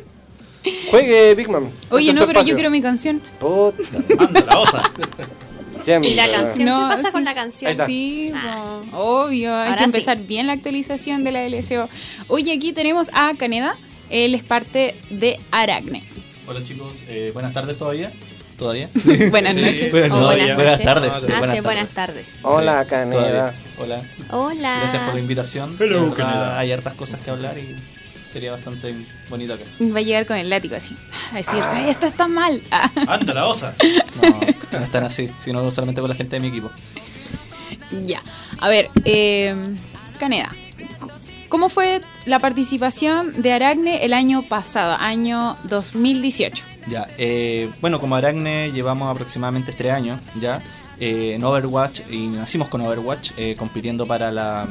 [0.90, 1.70] Juegue Big Man.
[1.90, 3.20] Oye, Este es no, pero yo quiero mi canción.
[3.38, 3.82] Puta,
[4.18, 4.82] Anda, la osa.
[5.82, 6.10] siempre.
[6.10, 6.68] ¿Y la canción?
[6.68, 7.12] No, ¿Qué pasa sí.
[7.12, 7.76] con la canción?
[7.86, 8.80] Sí, Ah.
[8.92, 9.54] obvio.
[9.54, 10.24] Hay Ahora que empezar sí.
[10.26, 11.88] bien la actualización de la LSO.
[12.28, 13.76] Oye, aquí tenemos a Caneda.
[14.10, 16.04] Él es parte de Aracne.
[16.48, 18.12] Hola chicos, eh, buenas tardes todavía.
[18.58, 18.90] ¿Todavía?
[19.30, 19.90] Buenas noches.
[19.90, 20.84] Buenas, O no, buenas ya, buenas noches.
[20.94, 21.10] tardes.
[21.12, 21.94] Ah, sí, buenas buenas tardes.
[22.26, 22.40] tardes.
[22.42, 23.54] Hola, Sí, Caneda.
[23.78, 24.02] Hola.
[24.32, 24.78] Hola.
[24.82, 25.76] Gracias por la invitación.
[25.80, 26.58] Hello, Caneda.
[26.58, 27.74] Hay hartas cosas que hablar y
[28.32, 28.94] sería bastante
[29.28, 29.64] bonito acá.
[29.80, 30.96] Va a llegar con el látigo así.
[31.32, 32.62] A decir, "Ay, esto está mal.
[32.70, 32.90] Ah.
[33.08, 33.74] Anda, la osa.
[34.72, 36.70] No, no están así, sino solamente con la gente de mi equipo.
[38.04, 38.22] Ya.
[38.60, 39.54] A ver, eh,
[40.18, 40.54] Caneda.
[41.48, 46.62] ¿Cómo fue la participación de Aracne el año pasado, año 2018?
[46.86, 50.62] Ya, eh, bueno, como Aracne llevamos aproximadamente tres años ya
[51.00, 54.68] eh, en Overwatch y nacimos con Overwatch eh, compitiendo para la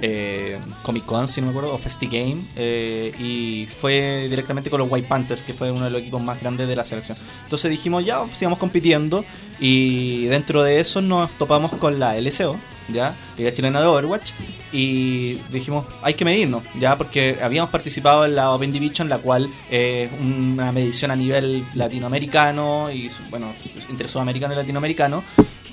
[0.00, 4.80] eh, Comic Con, si no me acuerdo, o Festi Game eh, y fue directamente con
[4.80, 7.16] los White Panthers, que fue uno de los equipos más grandes de la selección.
[7.44, 9.24] Entonces dijimos, ya, sigamos compitiendo
[9.60, 12.56] y dentro de eso nos topamos con la LCO,
[12.88, 14.32] ya, Liga Chilena de Overwatch,
[14.72, 19.48] y dijimos, hay que medirnos, ya, porque habíamos participado en la Open Division, la cual
[19.70, 23.52] es una medición a nivel latinoamericano y, bueno,
[23.88, 25.24] entre sudamericano y latinoamericano,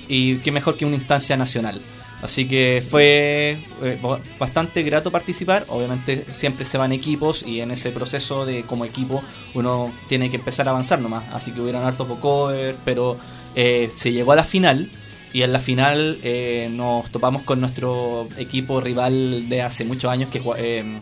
[0.08, 1.80] y qué mejor que una instancia nacional.
[2.22, 3.98] Así que fue eh,
[4.38, 5.64] bastante grato participar.
[5.68, 9.22] Obviamente siempre se van equipos y en ese proceso de como equipo
[9.54, 11.24] uno tiene que empezar a avanzar nomás.
[11.32, 13.18] Así que hubieron hartos vocover, pero
[13.56, 14.88] eh, se llegó a la final.
[15.34, 20.28] Y en la final eh, nos topamos con nuestro equipo rival de hace muchos años,
[20.28, 20.42] que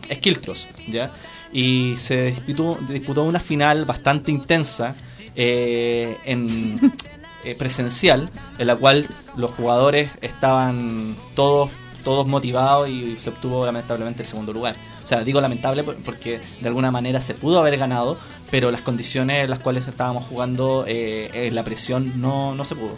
[0.09, 1.11] es Kiltros, ¿ya?
[1.51, 4.95] Y se disputó, disputó una final bastante intensa
[5.35, 6.79] en
[7.43, 11.69] eh, presencial, en la cual los jugadores estaban todos,
[12.03, 14.75] todos motivados y se obtuvo lamentablemente el segundo lugar.
[15.03, 18.17] O sea, digo lamentable por- porque de alguna manera se pudo haber ganado,
[18.49, 22.75] pero las condiciones en las cuales estábamos jugando, eh, eh, la presión no, no se
[22.75, 22.95] pudo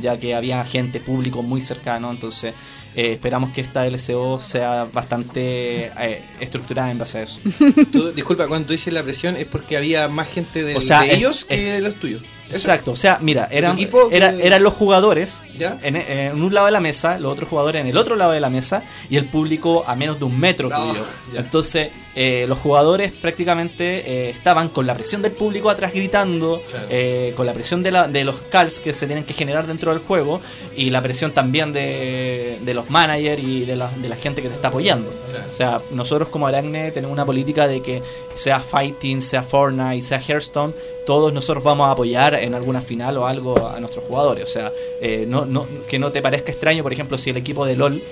[0.00, 2.54] ya que había gente, público muy cercano, entonces
[2.94, 7.40] eh, esperamos que esta LCO sea bastante eh, estructurada en base a eso.
[7.92, 11.02] Tú- disculpa, cuando tú dices la presión es porque había más gente del- O sea,
[11.02, 12.22] de es- ellos que es- de los tuyos.
[12.52, 13.76] Exacto, o sea, mira, eran,
[14.10, 15.78] era- eran los jugadores ¿Ya?
[15.82, 18.40] en, en un lado de la mesa, los otros jugadores en el otro lado de
[18.40, 21.04] la mesa y el público a menos de un metro tuyo.
[21.32, 21.40] ya.
[21.40, 26.86] Entonces, eh, los jugadores prácticamente eh, estaban con la presión del público atrás gritando, Claro.
[26.90, 29.90] eh, con la presión de, la- de los calls que se tienen que generar dentro
[29.92, 30.40] del juego
[30.76, 34.48] y la presión también de, de los managers y de la, de la gente que
[34.48, 35.10] te está apoyando.
[35.30, 35.46] Claro.
[35.50, 38.02] O sea, nosotros como Aracne tenemos una política de que
[38.34, 40.74] sea Fighting, sea Fortnite, sea Hearthstone,
[41.04, 44.44] todos nosotros vamos a apoyar en alguna final o algo a nuestros jugadores.
[44.44, 47.66] O sea, eh, no, no, que no te parezca extraño, por ejemplo, si el equipo
[47.66, 48.02] de LOL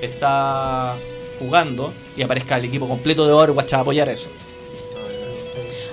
[0.00, 0.96] está
[1.38, 4.28] jugando y aparezca el equipo completo de Overwatch a apoyar eso.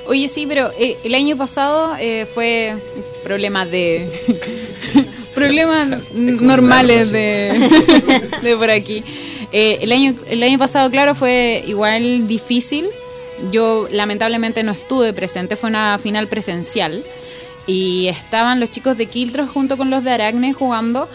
[0.07, 2.77] Oye, sí, pero eh, el año pasado eh, fue
[3.23, 4.09] problemas de.
[5.33, 7.69] problemas normales de,
[8.41, 9.03] de por aquí.
[9.51, 12.89] Eh, el, año, el año pasado, claro, fue igual difícil.
[13.51, 17.03] Yo lamentablemente no estuve presente, fue una final presencial.
[17.65, 21.09] Y estaban los chicos de Kiltros junto con los de Aracne jugando.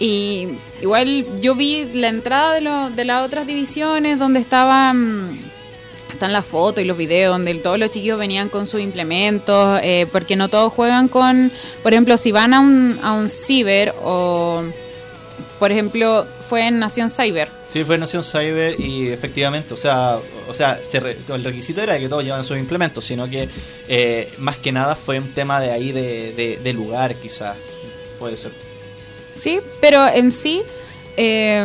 [0.00, 0.48] Y
[0.82, 5.40] igual yo vi la entrada de, lo- de las otras divisiones donde estaban
[6.12, 10.06] están las fotos y los videos donde todos los chiquillos venían con sus implementos, eh,
[10.10, 11.52] porque no todos juegan con,
[11.82, 14.64] por ejemplo, si van a un, a un ciber o,
[15.58, 17.48] por ejemplo, fue en Nación Cyber.
[17.68, 21.98] Sí, fue Nación Cyber y efectivamente, o sea, o sea se re- el requisito era
[21.98, 23.48] que todos llevaban sus implementos, sino que
[23.88, 27.56] eh, más que nada fue un tema de ahí de, de- de lugar, quizás.
[28.18, 28.52] Puede ser.
[29.34, 30.62] Sí, pero en sí,
[31.16, 31.64] eh,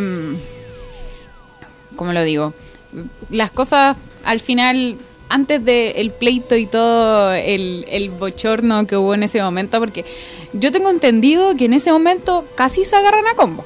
[1.96, 2.54] ¿cómo lo digo?
[3.30, 4.96] Las cosas al final,
[5.30, 10.06] antes del pleito y todo el, el bochorno que hubo en ese momento, porque
[10.54, 13.66] yo tengo entendido que en ese momento casi se agarran a combo.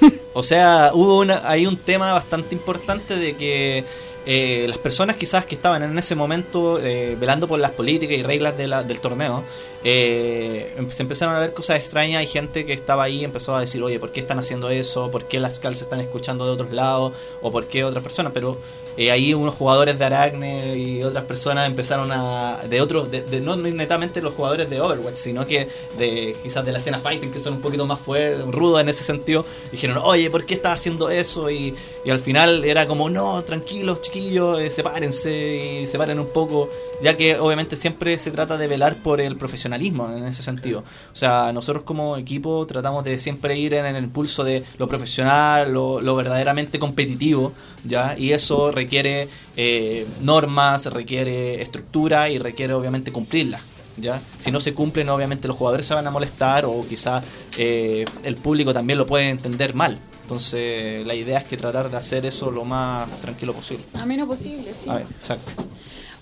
[0.36, 3.84] O sea, hubo una, hay un tema bastante importante de que
[4.26, 8.22] eh, las personas quizás que estaban en ese momento eh, velando por las políticas y
[8.24, 9.44] reglas de la- del torneo,
[9.84, 12.18] eh, em- se empezaron a ver cosas extrañas.
[12.20, 15.10] Hay gente que estaba ahí empezó a decir, oye, ¿por qué están haciendo eso?
[15.10, 17.12] ¿Por qué las calzas están escuchando de otros lados?
[17.42, 18.32] ¿O por qué otras personas?
[18.32, 18.58] Pero
[18.96, 22.58] eh, ahí unos jugadores de Aracne y otras personas empezaron a.
[22.68, 25.68] de otros, de, de- no netamente los jugadores de Overwatch, sino que
[25.98, 29.02] de quizás de la escena fighting, que son un poquito más fuertes, rudos en ese
[29.04, 31.50] sentido, dijeron, oye, ¿por qué estás haciendo eso?
[31.50, 31.74] Y,
[32.04, 36.68] y al final era como, no, tranquilos, chiquillos, eh, sepárense y separen un poco,
[37.02, 40.80] ya que obviamente siempre se trata de velar por el profesionalismo en ese sentido.
[41.12, 45.72] O sea, nosotros como equipo tratamos de siempre ir en, el pulso de lo profesional,
[45.72, 47.52] lo, lo verdaderamente competitivo,
[47.84, 48.14] ¿ya?
[48.16, 53.62] Y eso requiere eh, normas, requiere estructura y requiere obviamente cumplirlas.
[53.96, 54.20] ¿Ya?
[54.40, 57.22] Si no se cumplen, obviamente los jugadores se van a molestar o quizá
[57.58, 60.00] eh, el público también lo puede entender mal.
[60.22, 63.84] Entonces, la idea es que tratar de hacer eso lo más tranquilo posible.
[63.94, 64.88] A menos posible, sí.
[64.88, 65.64] A ver, exacto.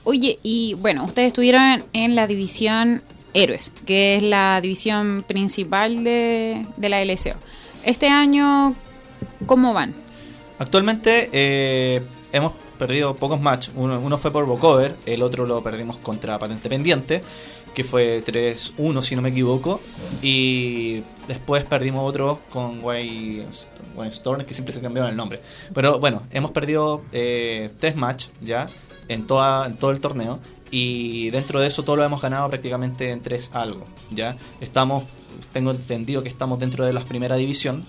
[0.05, 3.03] Oye, y bueno, ustedes estuvieron en la división
[3.35, 7.39] Héroes, que es la división principal de, de la LCO.
[7.85, 8.75] Este año,
[9.47, 9.95] ¿cómo van?
[10.59, 12.03] Actualmente eh,
[12.33, 13.73] hemos perdido pocos matches.
[13.77, 17.21] Uno, fue por Vocover, el otro lo perdimos contra Patente Pendiente,
[17.75, 19.81] que fue 3-1 si no me equivoco.
[20.23, 23.47] Y después perdimos otro con Way
[24.09, 25.41] Storm, que siempre se cambiaron el nombre.
[25.75, 28.67] Pero bueno, hemos perdido eh, tres matches ya
[29.09, 30.41] en, toda, todo el torneo.
[30.71, 33.85] Y dentro de eso todo lo hemos ganado prácticamente en tres algo.
[34.11, 34.37] ¿ya?
[34.61, 35.05] Estamos,
[35.53, 37.85] tengo entendido que estamos dentro de la primera división.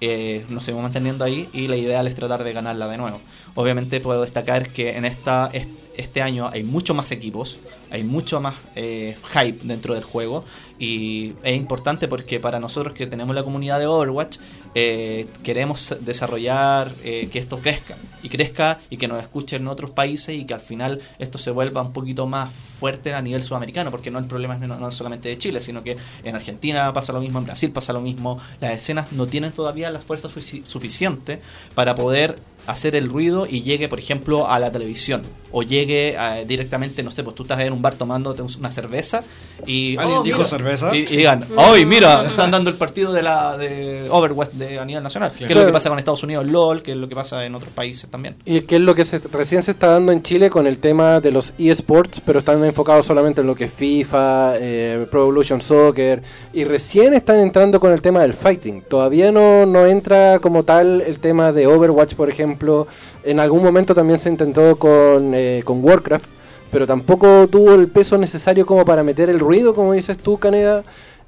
[0.00, 3.20] eh, nos seguimos manteniendo ahí y la idea es tratar de ganarla de nuevo.
[3.60, 7.58] Obviamente puedo destacar que en esta est- este año hay muchos más equipos,
[7.90, 10.44] hay mucho más eh, hype dentro del juego
[10.78, 14.36] y es importante porque para nosotros que tenemos la comunidad de Overwatch
[14.76, 19.90] eh, queremos desarrollar eh, que esto crezca y crezca y que nos escuchen en otros
[19.90, 23.90] países y que al final esto se vuelva un poquito más fuerte a nivel sudamericano
[23.90, 27.12] porque no el problema es no, no solamente de Chile sino que en Argentina pasa
[27.12, 28.38] lo mismo en Brasil pasa lo mismo.
[28.60, 31.40] Las escenas no tienen todavía la fuerza sufici- suficiente
[31.74, 32.38] para poder
[32.68, 35.22] hacer el ruido y llegue, por ejemplo, a la televisión.
[35.50, 39.22] O llegue eh, directamente, no sé, pues tú estás en un bar tomándote una cerveza
[39.66, 39.96] y.
[39.96, 40.94] ¿Alguien "Oh, dijo mira", cerveza?
[40.94, 42.24] Y, y digan, ¡ay, mira!
[42.26, 45.30] Están dando el partido de la de Overwatch de, a nivel nacional.
[45.32, 45.66] Que es lo Claro.
[45.68, 48.36] que pasa con Estados Unidos, LOL, que es lo que pasa en otros países también.
[48.44, 51.20] Y que es lo que se, recién se está dando en Chile con el tema
[51.20, 55.60] de los eSports, pero están enfocados solamente en lo que es FIFA, eh, Pro Evolution
[55.62, 56.22] Soccer,
[56.52, 58.82] y recién están entrando con el tema del fighting.
[58.82, 62.86] Todavía no, no entra como tal el tema de Overwatch, por ejemplo.
[63.28, 66.24] En algún momento también se intentó con, eh, con Warcraft,
[66.70, 70.82] pero tampoco tuvo el peso necesario como para meter el ruido, como dices tú, Caneda.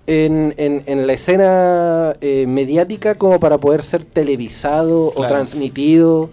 [0.07, 6.31] En, en- en la escena eh, mediática como para poder ser televisado o transmitido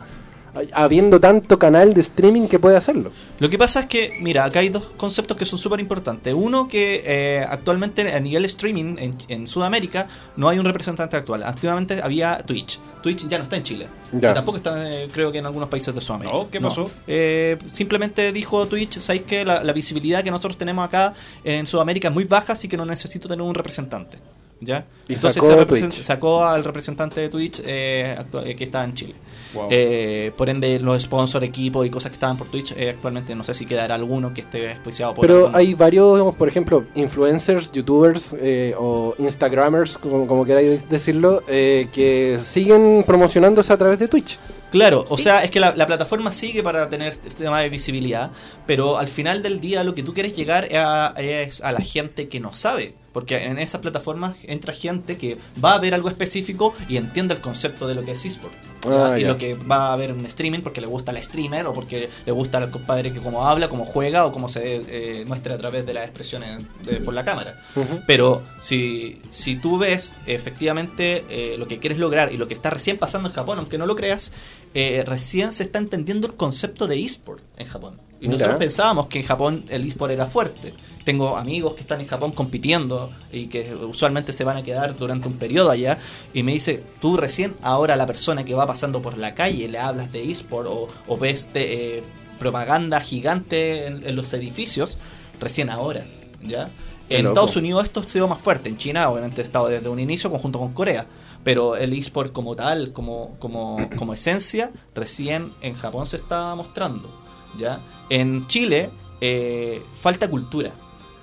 [0.74, 3.12] habiendo tanto canal de streaming que puede hacerlo.
[3.40, 6.34] Lo que pasa es que, mira, acá hay dos conceptos que son súper importantes.
[6.34, 11.44] Uno, que eh, actualmente a nivel streaming en, en Sudamérica no hay un representante actual.
[11.44, 12.80] Activamente había Twitch.
[13.02, 13.88] Twitch ya no está en Chile.
[14.12, 14.32] Ya.
[14.32, 16.38] Y tampoco está, eh, creo que en algunos países de Sudamérica.
[16.38, 16.90] No, ¿qué pasó?
[17.08, 22.08] Eh, simplemente dijo Twitch, ¿sabéis que la, la visibilidad que nosotros tenemos acá en Sudamérica
[22.08, 24.18] es muy baja, así que no necesito tener un representante?
[24.60, 24.86] ¿Ya?
[25.08, 29.16] Y Entonces sacó se sacó al representante de Twitch eh, eh, que está en Chile.
[29.54, 29.68] Wow.
[29.72, 33.44] Eh, por ende, los sponsors, equipos y cosas que estaban por Twitch, eh, actualmente no
[33.44, 35.58] sé si quedará alguno que esté auspiciado por Pero alguno.
[35.58, 41.88] hay varios, digamos, por ejemplo, influencers, youtubers eh, o instagramers, como, como queráis decirlo, eh,
[41.92, 44.40] que siguen promocionándose a través de Twitch.
[44.70, 48.32] Claro, o sea, es que la, la plataforma sigue para tener este tema de visibilidad,
[48.66, 51.80] pero al final del día lo que tú quieres llegar es a, es a la
[51.80, 52.94] gente que no sabe.
[53.14, 57.42] Porque en esas plataformas entra gente que va a ver algo específico y entiende el
[57.42, 58.54] concepto de lo que es eSport.
[58.86, 61.74] Ah, y lo que va a ver un streaming porque le gusta al streamer o
[61.74, 65.56] porque le gusta al compadre que cómo habla, cómo juega o cómo se eh, muestra
[65.56, 67.60] a través de las expresiones de- por la cámara.
[68.06, 72.70] Pero si, si tú ves efectivamente eh, lo que quieres lograr y lo que está
[72.70, 74.32] recién pasando en Japón, aunque no lo creas,
[74.74, 78.00] eh, recién se está entendiendo el concepto de eSport en Japón.
[78.20, 78.34] Y Mira.
[78.40, 80.74] nosotros pensábamos que en Japón el eSport era fuerte.
[81.04, 85.28] Tengo amigos que están en Japón compitiendo y que usualmente se van a quedar durante
[85.28, 86.00] un periodo allá.
[86.34, 89.80] Y me dice, tú recién ahora la persona que va pasando por la calle le
[89.80, 92.04] hablas de eSport o, o ves de, eh,
[92.38, 94.98] propaganda gigante en, en los edificios,
[95.40, 96.06] recién ahora.
[96.42, 96.70] ¿ya?
[97.08, 97.34] Qué En loco.
[97.34, 98.70] Estados Unidos esto ha sido más fuerte.
[98.70, 101.08] En China, obviamente, ha estado desde un inicio conjunto con Corea.
[101.48, 107.10] Pero el eSport como tal, como, como, como esencia, recién en Japón se está mostrando.
[107.58, 107.80] ¿ya?
[108.10, 108.90] En Chile
[109.22, 110.72] eh, falta cultura.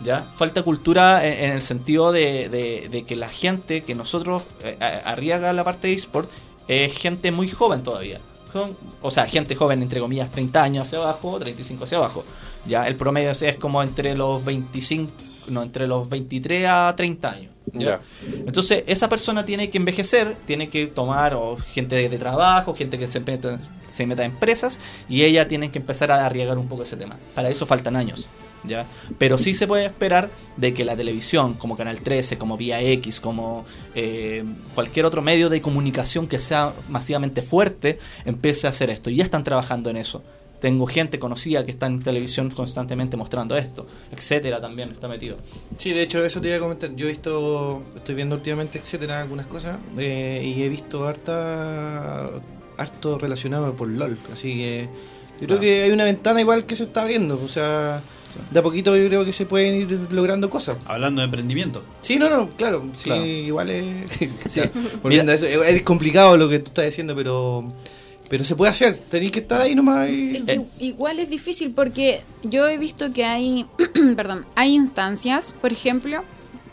[0.01, 0.22] ¿ya?
[0.33, 2.49] Falta cultura en, el sentido de,
[2.91, 6.31] de- que la gente que nosotros eh, arriesga la parte de eSport
[6.68, 8.18] es gente muy joven todavía.
[9.03, 12.25] O sea, gente joven entre comillas 30 años hacia abajo, 35 hacia abajo.
[12.67, 15.13] Ya el promedio es como entre los 25,
[15.51, 17.53] no, entre los 23 a 30 años.
[17.73, 18.01] ¿ya?
[18.47, 22.99] Entonces, esa persona tiene que envejecer, tiene que tomar o gente de, de trabajo, gente
[22.99, 26.69] que se meta, se meta a empresas, y ella tiene que empezar a arriesgar un
[26.69, 27.19] poco ese tema.
[27.35, 28.29] Para eso faltan años.
[29.19, 33.21] Pero sí se puede esperar de que la televisión, como Canal 13, como Vía X,
[33.21, 34.45] como eh,
[34.75, 39.11] cualquier otro medio de comunicación que sea masivamente fuerte, empiece a hacer esto.
[39.11, 40.23] Y ya están trabajando en eso.
[40.61, 45.37] Tengo gente conocida que está en televisión constantemente mostrando esto, etcétera, también está metido.
[45.77, 46.95] Sí, de hecho, eso te iba a comentar.
[46.97, 52.31] Yo he visto, estoy viendo últimamente, etcétera, algunas cosas, eh, y he visto harta,
[52.79, 54.19] harto relacionado por LOL.
[54.33, 54.89] Así que
[55.41, 55.61] yo creo Ah.
[55.61, 57.41] que hay una ventana igual que se está abriendo.
[57.45, 58.03] O sea,
[58.51, 60.78] de a poquito yo creo que se pueden ir logrando cosas.
[60.87, 61.85] Hablando de emprendimiento.
[62.03, 62.85] Sí, no, no, claro.
[62.97, 63.24] Sí, Claro.
[63.26, 63.85] igual es.
[64.49, 64.61] Sí.
[65.03, 67.64] Volviendo a eso, es complicado lo que tú estás diciendo, pero.
[68.26, 70.09] Pero se puede hacer, tenéis que estar ahí nomás.
[70.09, 73.66] y- Es que igual es difícil porque yo he visto que hay,
[74.16, 76.24] perdón, hay instancias, por ejemplo,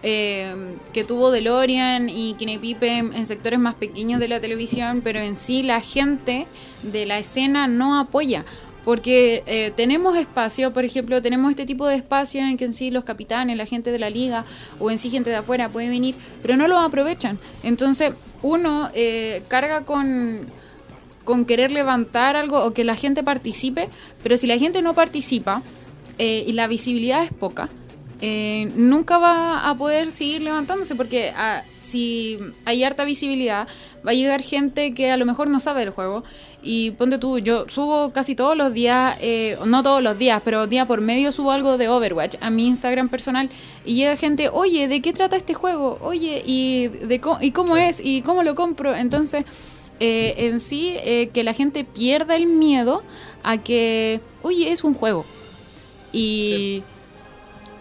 [0.04, 0.56] eh,
[0.93, 5.64] que tuvo DeLorean y Kinepipe en, sectores más pequeños de la televisión, pero en sí
[5.64, 6.47] la gente
[6.84, 8.45] de la escena no apoya.
[8.84, 12.89] Porque eh, tenemos espacio, por ejemplo, tenemos este tipo de espacio en que en sí
[12.89, 14.43] los capitanes, la gente de la liga
[14.80, 17.38] o en sí gente de afuera puede venir, pero no lo aprovechan.
[17.62, 20.47] Entonces, uno eh, carga con,
[21.24, 23.89] con querer levantar algo o que la gente participe,
[24.24, 25.62] pero si la gente no participa
[26.18, 27.70] eh, y la visibilidad es poca,
[28.22, 33.68] eh, nunca va a poder seguir levantándose porque ah, si hay harta visibilidad,
[34.06, 36.24] va a llegar gente que a lo mejor no sabe del juego.
[36.64, 40.68] Y ponte tú, yo subo casi todos los días, eh, no todos los días, pero
[40.68, 43.50] día por medio subo algo de Overwatch a mi Instagram personal
[43.84, 45.98] y llega gente, oye, ¿de qué trata este juego?
[46.02, 48.00] Oye, ¿y, de y cómo es?
[48.04, 48.96] ¿Y cómo lo compro?
[48.96, 49.44] Entonces,
[50.00, 53.02] eh, en sí, eh, que la gente pierda el miedo
[53.42, 55.26] a que, oye, es un juego.
[56.14, 56.84] Y...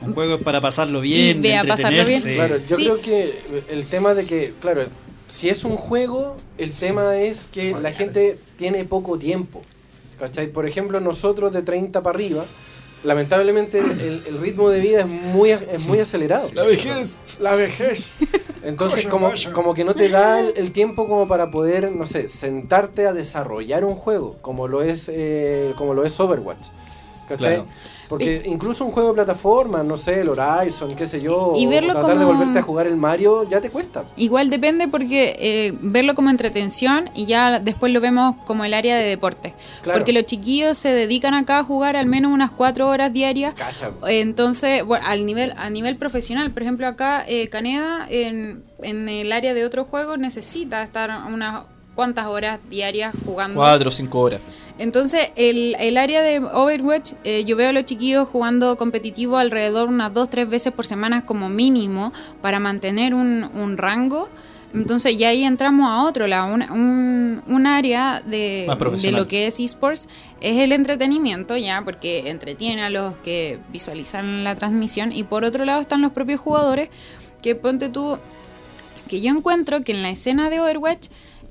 [0.03, 2.23] Un juego es para pasarlo bien, Y vea, pasarlo bien.
[2.23, 2.85] Claro, yo Sí.
[2.85, 4.85] creo que el tema de que, claro,
[5.29, 9.63] si es un juego, el tema es que la gente tiene poco tiempo.
[10.19, 10.49] ¿Cachai?
[10.49, 12.45] Por ejemplo, nosotros de 30 para arriba,
[13.05, 16.51] lamentablemente el, ritmo de vida es muy, es muy acelerado.
[16.53, 17.19] La vejez.
[17.39, 18.13] La vejez.
[18.63, 23.07] Entonces, como, que no te da el, el tiempo como para poder, no sé, sentarte
[23.07, 26.67] a desarrollar un juego, como lo es, eh, como lo es Overwatch.
[27.29, 27.55] ¿Cachai?
[27.55, 27.67] Claro.
[28.11, 31.71] Porque incluso un juego de plataforma, no sé, el Horizon, qué sé yo, Y o
[31.71, 34.03] verlo tratar de volverte a jugar el Mario, ya te cuesta.
[34.17, 38.97] Igual depende porque eh, verlo como entretención y ya después lo vemos como el área
[38.97, 39.55] de deporte.
[39.83, 40.01] Claro.
[40.01, 43.55] Porque los chiquillos se dedican acá a jugar al menos unas cuatro horas diarias.
[43.55, 43.93] Cacha.
[44.09, 49.31] Entonces, bueno, al nivel, a nivel profesional, por ejemplo, acá eh, Caneda en, en el
[49.31, 51.63] área de otros juegos necesita estar unas
[51.95, 53.55] cuantas horas diarias jugando.
[53.55, 54.41] Cuatro o cinco horas.
[54.81, 59.91] Entonces, el, el área de Overwatch, eh, yo veo a los chiquillos jugando competitivo alrededor
[59.91, 64.31] unas dos, tres veces por semana como mínimo para mantener un, un rango.
[64.73, 68.67] Entonces, ya ahí entramos a otro lado, un, un, un área de,
[69.03, 70.09] de lo que es esports,
[70.41, 75.13] es el entretenimiento ya, porque entretiene a los que visualizan la transmisión.
[75.13, 76.89] Y por otro lado están los propios jugadores,
[77.43, 78.19] que ponte tú,
[79.09, 81.09] que yo encuentro que en la escena de Overwatch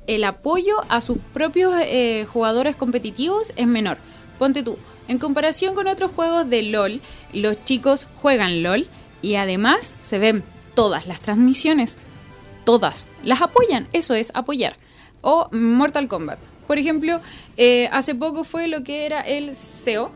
[0.09, 3.99] el apoyo a sus propios eh, jugadores competitivos es menor.
[4.39, 6.99] Ponte tú, en comparación con otros juegos de LOL,
[7.31, 8.87] los chicos juegan LOL
[9.21, 10.43] y además se ven
[10.73, 11.97] todas las transmisiones,
[12.65, 14.77] todas, las apoyan, eso es apoyar.
[15.21, 16.39] O Mortal Kombat.
[16.65, 17.21] Por ejemplo,
[17.57, 20.11] eh, hace poco fue lo que era el SEO,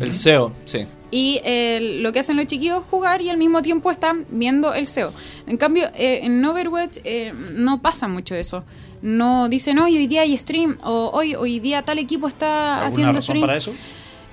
[0.00, 0.86] El SEO, sí.
[1.12, 4.74] y eh, lo que hacen los chiquillos es jugar y al mismo tiempo están viendo
[4.74, 5.12] el SEO.
[5.46, 8.64] En cambio, eh, en Overwatch eh, no pasa mucho eso.
[9.04, 12.88] No dicen, hoy hoy día hay stream, o hoy, hoy día tal equipo está ¿Alguna
[12.88, 13.40] haciendo razón stream.
[13.42, 13.74] para eso?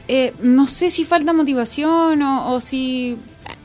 [0.07, 3.17] Eh, no sé si falta motivación o, o si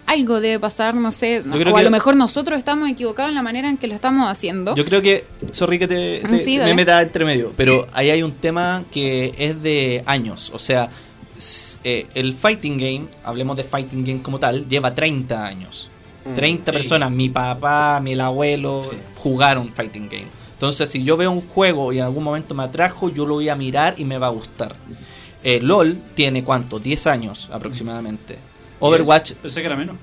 [0.07, 1.43] algo debe pasar, no sé.
[1.47, 3.87] Yo creo o a que- lo mejor nosotros estamos equivocados en la manera en que
[3.87, 4.75] lo estamos haciendo.
[4.75, 6.75] Yo creo que, sorry que te, te- Sí, me dale.
[6.75, 10.51] meta entre medio, pero ahí hay un tema que es de años.
[10.55, 10.91] O sea,
[11.85, 15.89] eh, el fighting game, hablemos de fighting game como tal, lleva 30 años.
[16.25, 16.79] Mm, 30 sí.
[16.79, 18.91] personas, mi papá, mi el abuelo, Sí.
[19.17, 20.27] jugaron fighting game.
[20.57, 23.49] Entonces, si yo veo un juego y en algún momento me atrajo, yo lo voy
[23.51, 24.75] a mirar y me va a gustar.
[25.45, 26.79] Eh, LOL tiene cuánto?
[26.79, 28.39] 10 años aproximadamente.
[28.81, 29.97] Overwatch, Pensé que era menos.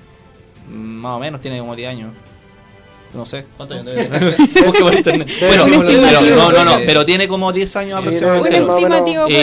[0.68, 2.12] mm, más o menos, tiene como 10 años.
[3.12, 3.46] No sé.
[3.56, 5.26] ¿Cuántos años debe tener?
[5.40, 8.60] Bueno, pero, no, no, no, pero tiene como 10 años Sí, aproximadamente.
[8.64, 9.28] Un estimativo.
[9.28, 9.34] Y,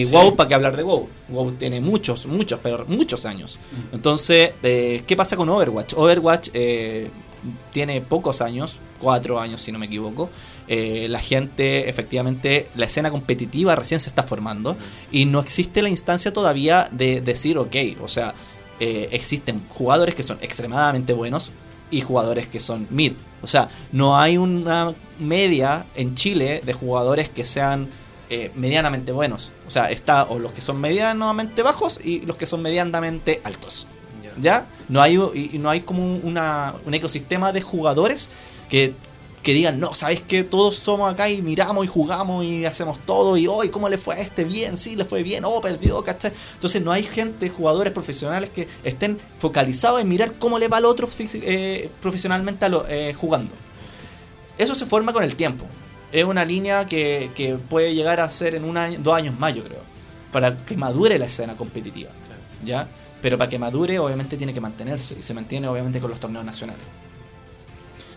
[0.00, 1.08] y WoW, ¿para qué hablar de WoW?
[1.28, 3.58] WoW tiene muchos, muchos, pero muchos años.
[3.92, 5.94] Entonces, eh, ¿qué pasa con Overwatch?
[5.96, 7.08] Overwatch eh,
[7.72, 10.30] tiene pocos años, cuatro años si no me equivoco.
[10.72, 14.76] Eh, la gente, efectivamente, la escena competitiva recién se está formando
[15.10, 18.34] y no existe la instancia todavía de decir, ok, o sea,
[18.78, 21.50] eh, existen jugadores que son extremadamente buenos
[21.90, 23.14] y jugadores que son mid.
[23.42, 27.88] O sea, no hay una media en Chile de jugadores que sean
[28.30, 29.50] eh, medianamente buenos.
[29.66, 33.88] O sea, está o los que son medianamente bajos y los que son medianamente altos.
[34.40, 34.66] ¿Ya?
[34.88, 35.16] No hay,
[35.54, 38.28] no hay como un- una, un ecosistema de jugadores
[38.68, 38.94] que,
[39.42, 43.36] que digan, no, ¿sabes que Todos somos acá y miramos y jugamos y hacemos todo
[43.36, 44.44] y hoy, ¿cómo le fue a este?
[44.44, 46.32] Bien, sí, le fue bien, oh, perdió, ¿cachai?
[46.54, 50.84] Entonces no hay gente, jugadores profesionales que estén focalizados en mirar cómo le va al
[50.84, 53.54] otro eh, profesionalmente eh, jugando.
[54.58, 55.64] Eso se forma con el tiempo.
[56.12, 59.54] Es una línea que, que puede llegar a ser en un año, dos años más,
[59.54, 59.80] yo creo.
[60.32, 62.10] Para que madure la escena competitiva.
[62.64, 62.88] ¿Ya?
[63.22, 65.16] Pero para que madure, obviamente tiene que mantenerse.
[65.18, 66.84] Y se mantiene, obviamente, con los torneos nacionales.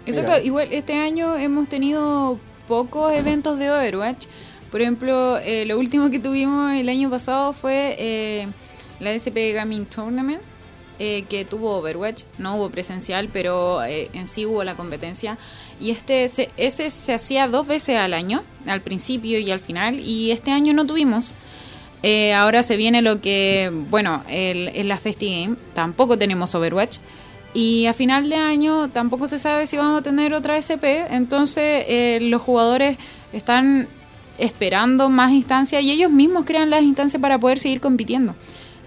[0.05, 0.43] Exacto, Mira.
[0.43, 4.25] igual este año hemos tenido pocos eventos de Overwatch.
[4.71, 8.47] Por ejemplo, eh, lo último que tuvimos el año pasado fue eh,
[8.99, 10.41] la SP Gaming Tournament,
[10.99, 12.23] eh, que tuvo Overwatch.
[12.37, 15.37] No hubo presencial, pero eh, en sí hubo la competencia.
[15.79, 19.99] Y este se- ese se hacía dos veces al año, al principio y al final.
[19.99, 21.33] Y este año no tuvimos.
[22.01, 26.97] Eh, ahora se viene lo que, bueno, el, en la Festi Game tampoco tenemos Overwatch.
[27.53, 31.05] Y a final de año tampoco se sabe si vamos a tener otra SP.
[31.11, 32.97] Entonces eh, los jugadores
[33.31, 33.87] están
[34.39, 38.35] esperando más instancias y ellos mismos crean las instancias para poder seguir compitiendo.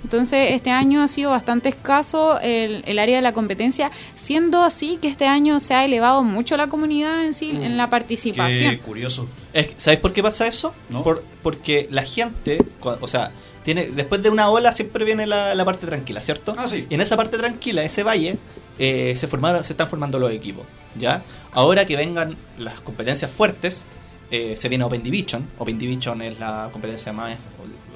[0.05, 4.99] Entonces, este año ha sido bastante escaso el, el área de la competencia, siendo así
[5.03, 8.71] que este año se ha elevado mucho la comunidad en sí, en la participación.
[8.77, 9.27] Qué curioso.
[9.53, 10.73] Es- ¿Sabes por qué pasa eso?
[10.91, 11.03] ¿No?
[11.03, 13.33] Por- porque la gente, o sea,
[13.67, 16.55] tiene después de una ola siempre viene la, la parte tranquila, ¿cierto?
[16.57, 16.87] Ah, sí.
[16.89, 18.39] Y en esa parte tranquila, ese valle,
[18.79, 20.65] eh, se formaron, se están formando los equipos,
[20.97, 21.25] ¿ya?
[21.51, 23.85] Ahora que vengan las competencias fuertes,
[24.31, 25.49] eh, se viene Open Division.
[25.59, 27.37] Open Division es la competencia más,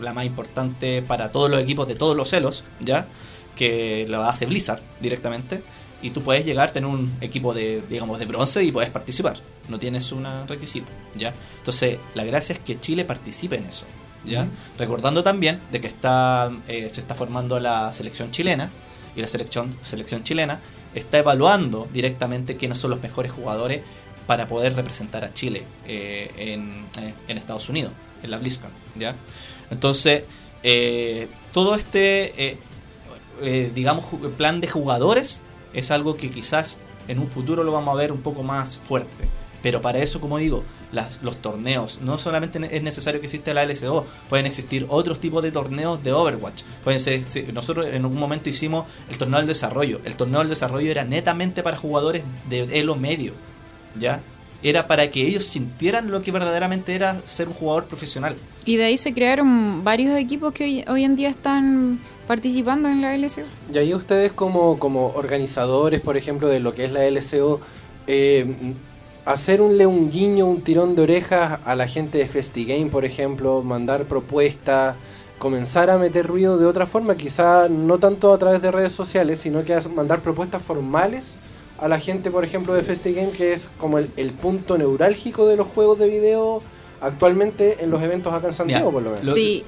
[0.01, 3.07] la más importante para todos los equipos de todos los celos, ¿ya?
[3.55, 5.62] Que lo hace Blizzard directamente.
[6.03, 9.37] Y tú puedes llegar, tener un equipo de, digamos, de bronce y puedes participar.
[9.68, 11.33] No tienes un requisito, ¿ya?
[11.59, 13.87] Entonces, la gracia es que Chile participe en eso,
[14.79, 18.71] Recordando también de que está, eh, se está formando la selección chilena
[19.16, 20.61] y la selección, selección chilena
[20.95, 23.81] está evaluando directamente quiénes son los mejores jugadores
[24.27, 27.93] para poder representar a Chile eh, en, eh, en Estados Unidos,
[28.23, 29.16] en la BlizzCon, ¿ya?
[29.71, 30.25] Entonces,
[31.53, 32.59] todo este,
[33.75, 34.05] digamos,
[34.37, 35.43] plan de jugadores
[35.73, 39.29] es algo que quizás en un futuro lo vamos a ver un poco más fuerte.
[39.62, 43.64] Pero para eso, como digo, las, los torneos, no solamente es necesario que exista la
[43.64, 46.62] LSO, pueden existir otros tipos de torneos de Overwatch.
[46.84, 50.01] Pueden ser, nosotros en algún momento hicimos el torneo del desarrollo.
[50.05, 53.32] El torneo del desarrollo era netamente para jugadores de elo medio,
[53.99, 54.20] ¿ya?
[54.62, 58.36] Era para que ellos sintieran lo que verdaderamente era ser un jugador profesional.
[58.66, 63.01] Y de ahí se crearon varios equipos que hoy, hoy en día están participando en
[63.01, 63.45] la LCO.
[63.72, 67.62] Y ahí ustedes como, como organizadores, por ejemplo, de lo que es la LCO,
[68.07, 68.74] eh,
[69.25, 74.05] hacerle un guiño, un tirón de orejas a la gente de FestiGame, por ejemplo, mandar
[74.05, 74.97] propuestas,
[75.39, 79.41] comenzar a meter ruido de otra forma, quizá no tanto a través de redes sociales,
[79.41, 81.37] sino que mandar propuestas formales
[81.79, 85.57] a la gente, por ejemplo, de FestiGame, que es como el, el punto neurálgico de
[85.57, 86.62] los juegos de video
[87.01, 89.25] actualmente en los eventos acá en Santiago, Mira, por lo menos.
[89.25, 89.64] lo- Sí,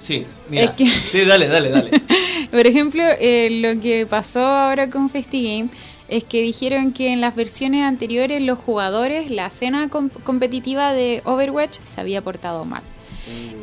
[0.00, 0.64] Sí, mira.
[0.64, 1.90] Es que- Sí, dale, dale, dale.
[2.50, 5.70] Por ejemplo, eh, lo que pasó ahora con FestiGame
[6.16, 11.22] es que dijeron que en las versiones anteriores los jugadores, la escena com- competitiva de
[11.24, 12.82] Overwatch se había portado mal.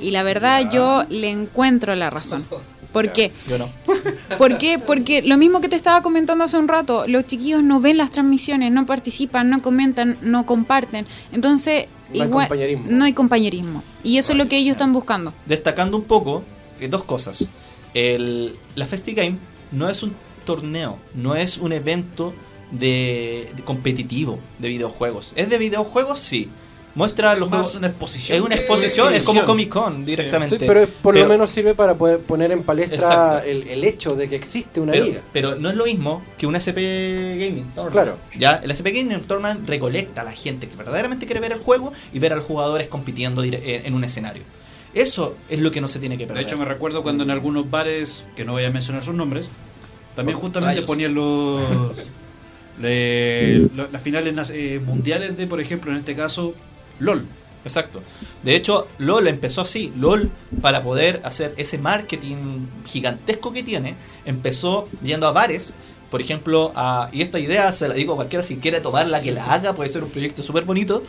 [0.02, 2.46] Y la verdad yo le encuentro la razón.
[2.94, 3.32] ¿Por qué?
[3.48, 3.70] Yo no.
[4.40, 4.80] ¿Por qué?
[4.80, 8.10] Porque lo mismo que te estaba comentando hace un rato, los chiquillos no ven las
[8.10, 11.06] transmisiones, no participan, no comentan, no comparten.
[11.32, 12.86] Entonces, No hay igual compañerismo.
[12.90, 13.84] no hay compañerismo.
[14.04, 15.34] Y eso es lo que ellos están buscando.
[15.46, 16.44] Destacando un poco
[16.80, 17.50] eh, dos cosas.
[17.94, 19.38] El, la FestiGame
[19.72, 20.16] no es un
[20.56, 22.34] torneo, no es un evento
[22.72, 25.34] de, de competitivo de videojuegos.
[25.36, 26.20] ¿Es de videojuegos?
[26.20, 26.50] Sí.
[26.96, 27.76] Muestra los Más juegos.
[27.76, 28.38] una exposición.
[28.40, 29.46] Es una exposición, es como.
[29.46, 30.58] Comic Con directamente.
[30.58, 34.16] Sí, pero por Pero- lo menos sirve para poder poner en palestra el, el hecho
[34.16, 35.22] de que existe una pero, liga.
[35.32, 36.82] pero no es lo mismo que un SP
[37.40, 37.92] Gaming Tournament.
[37.94, 38.18] Claro.
[38.38, 41.94] Ya, el SP Gaming Tournament recolecta a la gente que verdaderamente quiere ver el juego
[42.12, 44.42] y ver a los jugadores compitiendo dire- en, un escenario.
[44.96, 46.44] Eso es lo que no se tiene que De perder.
[46.46, 49.50] hecho, me recuerdo cuando en algunos bares, que no voy a mencionar sus nombres,
[50.20, 50.86] también Por justamente rayos.
[50.86, 51.62] ponían los
[52.80, 56.54] le- lo- las finales eh, mundiales de, por ejemplo, en este caso,
[57.00, 57.26] LOL.
[57.66, 58.02] Exacto.
[58.44, 59.92] De hecho, LOL empezó así.
[59.98, 60.30] LOL,
[60.62, 63.96] para poder hacer ese marketing gigantesco que tiene,
[64.26, 65.74] empezó yendo a bares.
[66.10, 69.32] Por ejemplo, a, y esta idea se la digo a cualquiera si quiere tomarla, que
[69.32, 71.04] la haga, puede ser un proyecto súper bonito.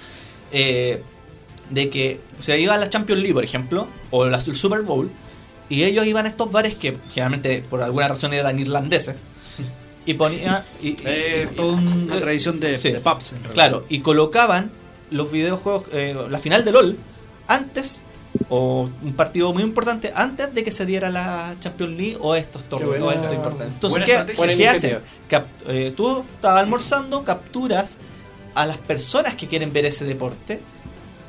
[0.52, 1.02] eh,
[1.70, 5.08] de que se iba a la Champions League, por ejemplo, o la, Super Bowl,
[5.70, 9.16] y ellos iban a estos bares que generalmente por alguna razón eran irlandeses,
[10.04, 10.64] y ponían.
[10.82, 10.94] Y,
[11.56, 12.90] toda una tradición de, sí.
[12.90, 13.54] de pubs, en realidad.
[13.54, 14.70] Claro, y colocaban
[15.10, 16.96] los videojuegos, eh, la final de LOL,
[17.48, 18.02] antes,
[18.48, 22.64] o un partido muy importante, antes de que se diera la Champions League o estos
[22.64, 23.72] torneos buena- o esto importante.
[23.74, 23.98] Entonces,
[24.38, 24.98] buena ¿qué, ¿qué hacen?
[25.68, 27.98] eh, tú estás almorzando, capturas
[28.54, 30.60] a las personas que quieren ver ese deporte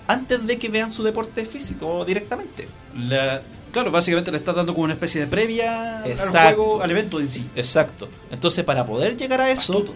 [0.07, 2.67] antes de que vean su deporte físico directamente.
[2.95, 7.19] La- claro, básicamente le estás dando como una especie de previa al juego, al evento
[7.19, 7.49] en sí.
[7.55, 8.09] Exacto.
[8.31, 9.93] Entonces, para poder llegar a eso, Astuto.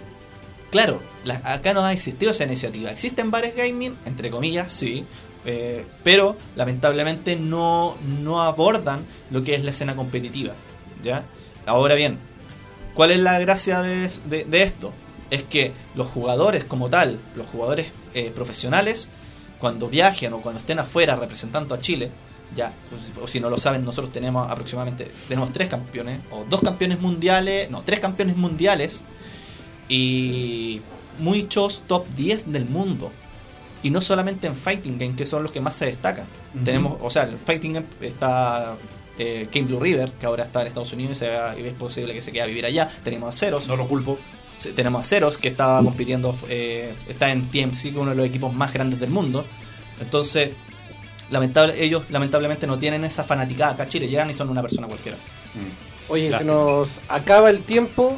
[0.72, 2.90] claro, la- acá no ha existido esa iniciativa.
[2.92, 5.06] Existen bares gaming, entre comillas, sí,
[5.46, 10.54] eh, pero lamentablemente no, no abordan lo que es la escena competitiva.
[11.04, 11.24] ¿ya?
[11.66, 12.18] Ahora bien,
[12.94, 14.92] ¿cuál es la gracia de, de- de esto?
[15.32, 19.10] Es que los jugadores como tal, los jugadores eh, profesionales,
[19.60, 22.12] cuando viajen o cuando estén afuera representando a Chile,
[22.56, 26.62] ya, pues, o si no lo saben, nosotros tenemos aproximadamente, tenemos tres campeones, o dos
[26.62, 29.04] campeones mundiales, no, tres campeones mundiales,
[29.88, 30.82] y
[31.20, 33.12] muchos top 10 del mundo.
[33.84, 36.26] Y no solamente en Fighting Game, que son los que más se destacan.
[36.64, 38.76] Tenemos, o sea, en Fighting Game está
[39.20, 42.14] eh, Blue River, que ahora está en Estados Unidos y, se va- y es posible
[42.14, 42.90] que se quede a vivir allá.
[43.04, 44.18] Tenemos a Ceros, No lo culpo.
[44.76, 48.74] tenemos a Ceros, que está compitiendo, eh, está en TMC, uno de los equipos más
[48.74, 49.46] grandes del mundo.
[50.00, 50.50] Entonces,
[51.30, 55.18] lamentable, ellos lamentablemente no tienen esa fanaticada acá Chile, llegan y son una persona cualquiera.
[56.08, 58.16] Oye, se nos acaba el tiempo.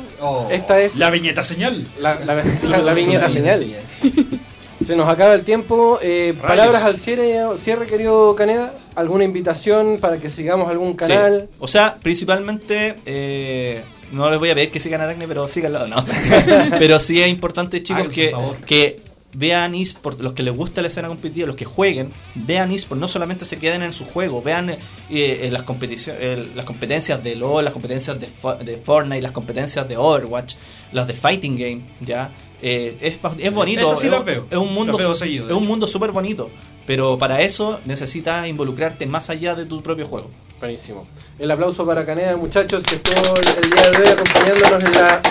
[0.52, 1.88] Esta es La viñeta señal.
[2.00, 3.66] la, la- la- la viñeta señal.
[4.86, 6.00] Se nos acaba el tiempo.
[6.04, 8.74] Eh, palabras al cierre, cierre, querido Caneda.
[8.96, 10.98] ¿Alguna invitación para que sigamos algún Sí.
[10.98, 11.50] canal?
[11.60, 13.82] O sea, principalmente, eh,
[14.12, 15.98] no les voy a pedir que sigan Aracne, pero síganlo, no.
[16.80, 18.32] pero sí es importante, chicos, que,
[18.66, 19.00] que
[19.40, 23.08] vean eSport, los que les gusta la escena competitiva, los que jueguen, vean eSport, no
[23.08, 24.78] solamente se queden en su juego, vean eh,
[25.12, 25.64] eh, las,
[26.08, 30.56] eh, las competencias de LoL, las competencias de, Fo- de Fortnite, las competencias de Overwatch,
[30.92, 32.32] las de Fighting Game, ¿ya?
[32.64, 34.48] Eh, es, es bonito, sí es, veo.
[34.50, 36.50] es un mundo, seguido, es un mundo súper bonito,
[36.88, 40.32] pero para eso necesitas involucrarte más allá de tu propio juego.
[40.60, 41.06] Buenísimo.
[41.38, 45.22] El aplauso para Caneda, muchachos, que estuvo el día de hoy acompañándonos en la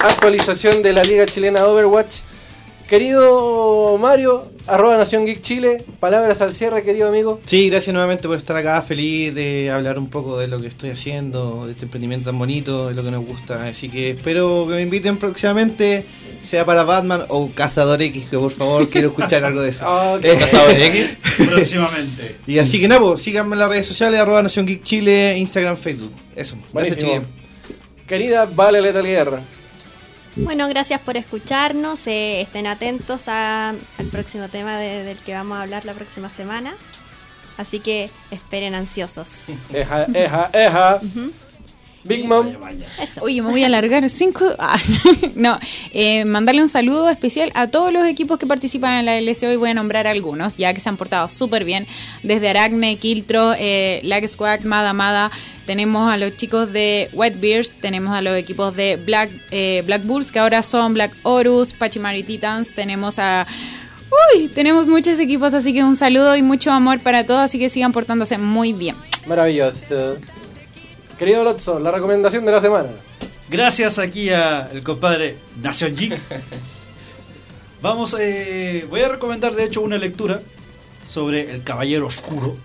[0.00, 2.20] actualización de la Liga Chilena Overwatch.
[2.90, 7.40] Querido Mario, arroba Nación Geek Chile, palabras al cierre, querido amigo.
[7.46, 10.90] Sí, gracias nuevamente por estar acá, feliz de hablar un poco de lo que estoy
[10.90, 13.62] haciendo, de este emprendimiento tan bonito, de lo que nos gusta.
[13.68, 16.04] Así que espero que me inviten próximamente,
[16.42, 19.84] sea para Batman o Cazador X, que por favor quiero escuchar algo de eso.
[20.16, 20.24] Ok.
[20.24, 21.16] Eh, Cazador X.
[21.48, 22.38] Próximamente.
[22.48, 25.76] Y así que nada, pues, síganme en las redes sociales, arroba Nación Geek Chile, Instagram,
[25.76, 26.10] Facebook.
[26.34, 26.98] Eso, gracias Buenísimo.
[26.98, 27.24] chiquillos.
[28.08, 29.40] Querida Vale Letal Guerra.
[30.36, 32.06] Bueno, gracias por escucharnos.
[32.06, 36.30] eh, estén atentos a- al próximo tema de- del que vamos a hablar la próxima
[36.30, 36.74] semana.
[37.56, 39.46] Así que esperen ansiosos.
[39.72, 41.00] Eja, eja, eja.
[42.04, 42.48] Big Mom.
[43.00, 43.22] Eso.
[43.22, 44.46] Oye, me voy a alargar cinco.
[44.62, 44.78] Ah,
[45.34, 45.58] no,
[45.92, 49.56] eh, mandarle un saludo especial a todos los equipos que participan en la LSO y
[49.56, 51.86] voy a nombrar algunos, ya que se han portado súper bien.
[52.22, 55.30] Desde Aracne, Kiltro, eh, Lag Squad, Mada Mada.
[55.66, 60.30] Tenemos a los chicos de Whitebeards, tenemos a los equipos de Black, eh, Black Bulls,
[60.30, 62.74] que ahora son Black Horus, Pachimari Titans.
[62.74, 63.46] Tenemos a.
[64.34, 67.70] Uy, tenemos muchos equipos, así que un saludo y mucho amor para todos, así que
[67.70, 68.96] sigan portándose muy bien.
[69.26, 70.16] Maravilloso.
[71.20, 72.88] Querido Lotso, la recomendación de la semana.
[73.50, 76.18] Gracias aquí al compadre Nación Geek.
[77.82, 80.40] Vamos, eh, voy a recomendar de hecho una lectura
[81.04, 82.56] sobre el Caballero Oscuro.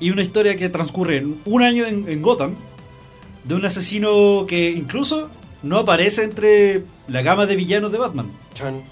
[0.00, 2.56] Y una historia que transcurre en un año en, en Gotham.
[3.44, 5.30] De un asesino que incluso
[5.62, 8.32] no aparece entre la gama de villanos de Batman.
[8.54, 8.82] Chan.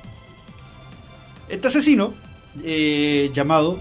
[1.49, 2.15] Este asesino,
[2.63, 3.81] eh, llamado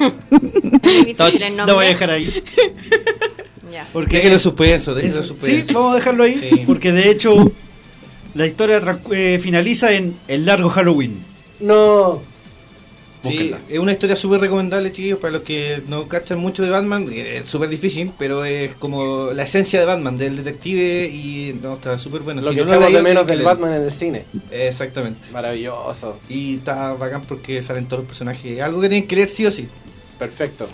[1.06, 1.74] Difícil el Lo nombre.
[1.74, 2.26] voy a dejar ahí.
[3.72, 3.86] Ya.
[3.92, 5.68] Porque Déjelo suspenso, déjelo suspenso.
[5.68, 6.36] Sí, vamos a dejarlo ahí.
[6.36, 6.64] Sí.
[6.66, 7.52] Porque de hecho,
[8.34, 8.82] la historia
[9.12, 11.22] eh, finaliza en el largo Halloween.
[11.60, 12.20] No.
[13.22, 17.06] Sí, es una historia súper recomendable, chiquillos, para los que no cachan mucho de Batman.
[17.12, 21.74] eh, Es súper difícil, pero es como la esencia de Batman, del detective, y no,
[21.74, 22.40] está súper bueno.
[22.40, 23.42] Lo Si que no echamos de menos del.
[23.42, 24.24] Batman en el cine.
[24.50, 25.28] Exactamente.
[25.32, 26.18] Maravilloso.
[26.28, 28.60] Y está bacán porque salen todos los personajes.
[28.62, 29.68] Algo que tienen que leer sí o sí.
[30.20, 30.68] Perfecto.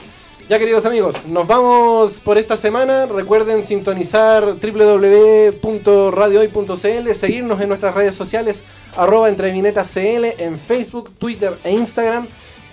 [0.49, 3.07] Ya queridos amigos, nos vamos por esta semana.
[3.07, 8.65] Recuerden sintonizar www.radiohoy.cl, seguirnos en nuestras redes sociales,
[8.97, 12.27] arroba entrevinetascl en Facebook, Twitter e Instagram.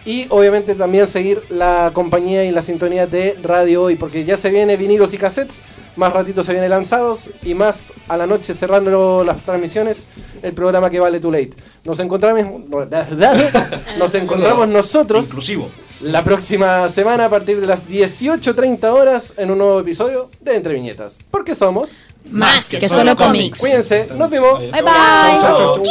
[0.06, 4.50] Y obviamente también seguir la compañía y la sintonía de Radio Hoy, porque ya se
[4.50, 5.62] viene vinilos y cassettes,
[5.96, 10.06] más ratito se viene lanzados y más a la noche cerrando las transmisiones,
[10.42, 11.54] el programa que vale too late.
[11.84, 12.44] Nos encontramos,
[14.00, 15.70] nos encontramos nosotros Inclusivo.
[16.02, 20.74] la próxima semana a partir de las 18.30 horas en un nuevo episodio de Entre
[20.74, 21.18] Viñetas.
[21.30, 21.92] Porque somos
[22.30, 23.60] Más que solo cómics.
[23.60, 24.60] Cuídense, nos vemos.
[24.60, 25.40] Bye bye.
[25.42, 25.84] Chau, chau,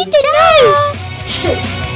[1.43, 1.92] chau.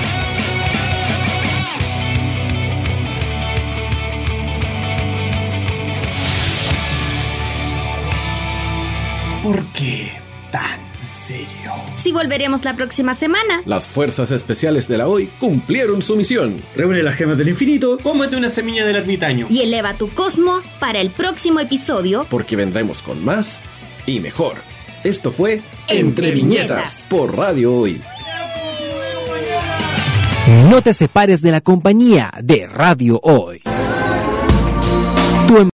[9.46, 10.10] ¿Por qué
[10.50, 11.70] tan serio?
[11.96, 13.62] Si volveremos la próxima semana.
[13.64, 16.60] Las fuerzas especiales de la hoy cumplieron su misión.
[16.74, 17.96] Reúne las gemas del infinito.
[18.02, 19.46] Cómete una semilla del ermitaño.
[19.48, 22.26] Y eleva tu cosmo para el próximo episodio.
[22.28, 23.60] Porque vendremos con más
[24.04, 24.56] y mejor.
[25.04, 27.06] Esto fue Entre Entre Viñetas Viñetas.
[27.08, 28.02] por Radio Hoy.
[30.68, 33.62] No te separes de la compañía de Radio Hoy.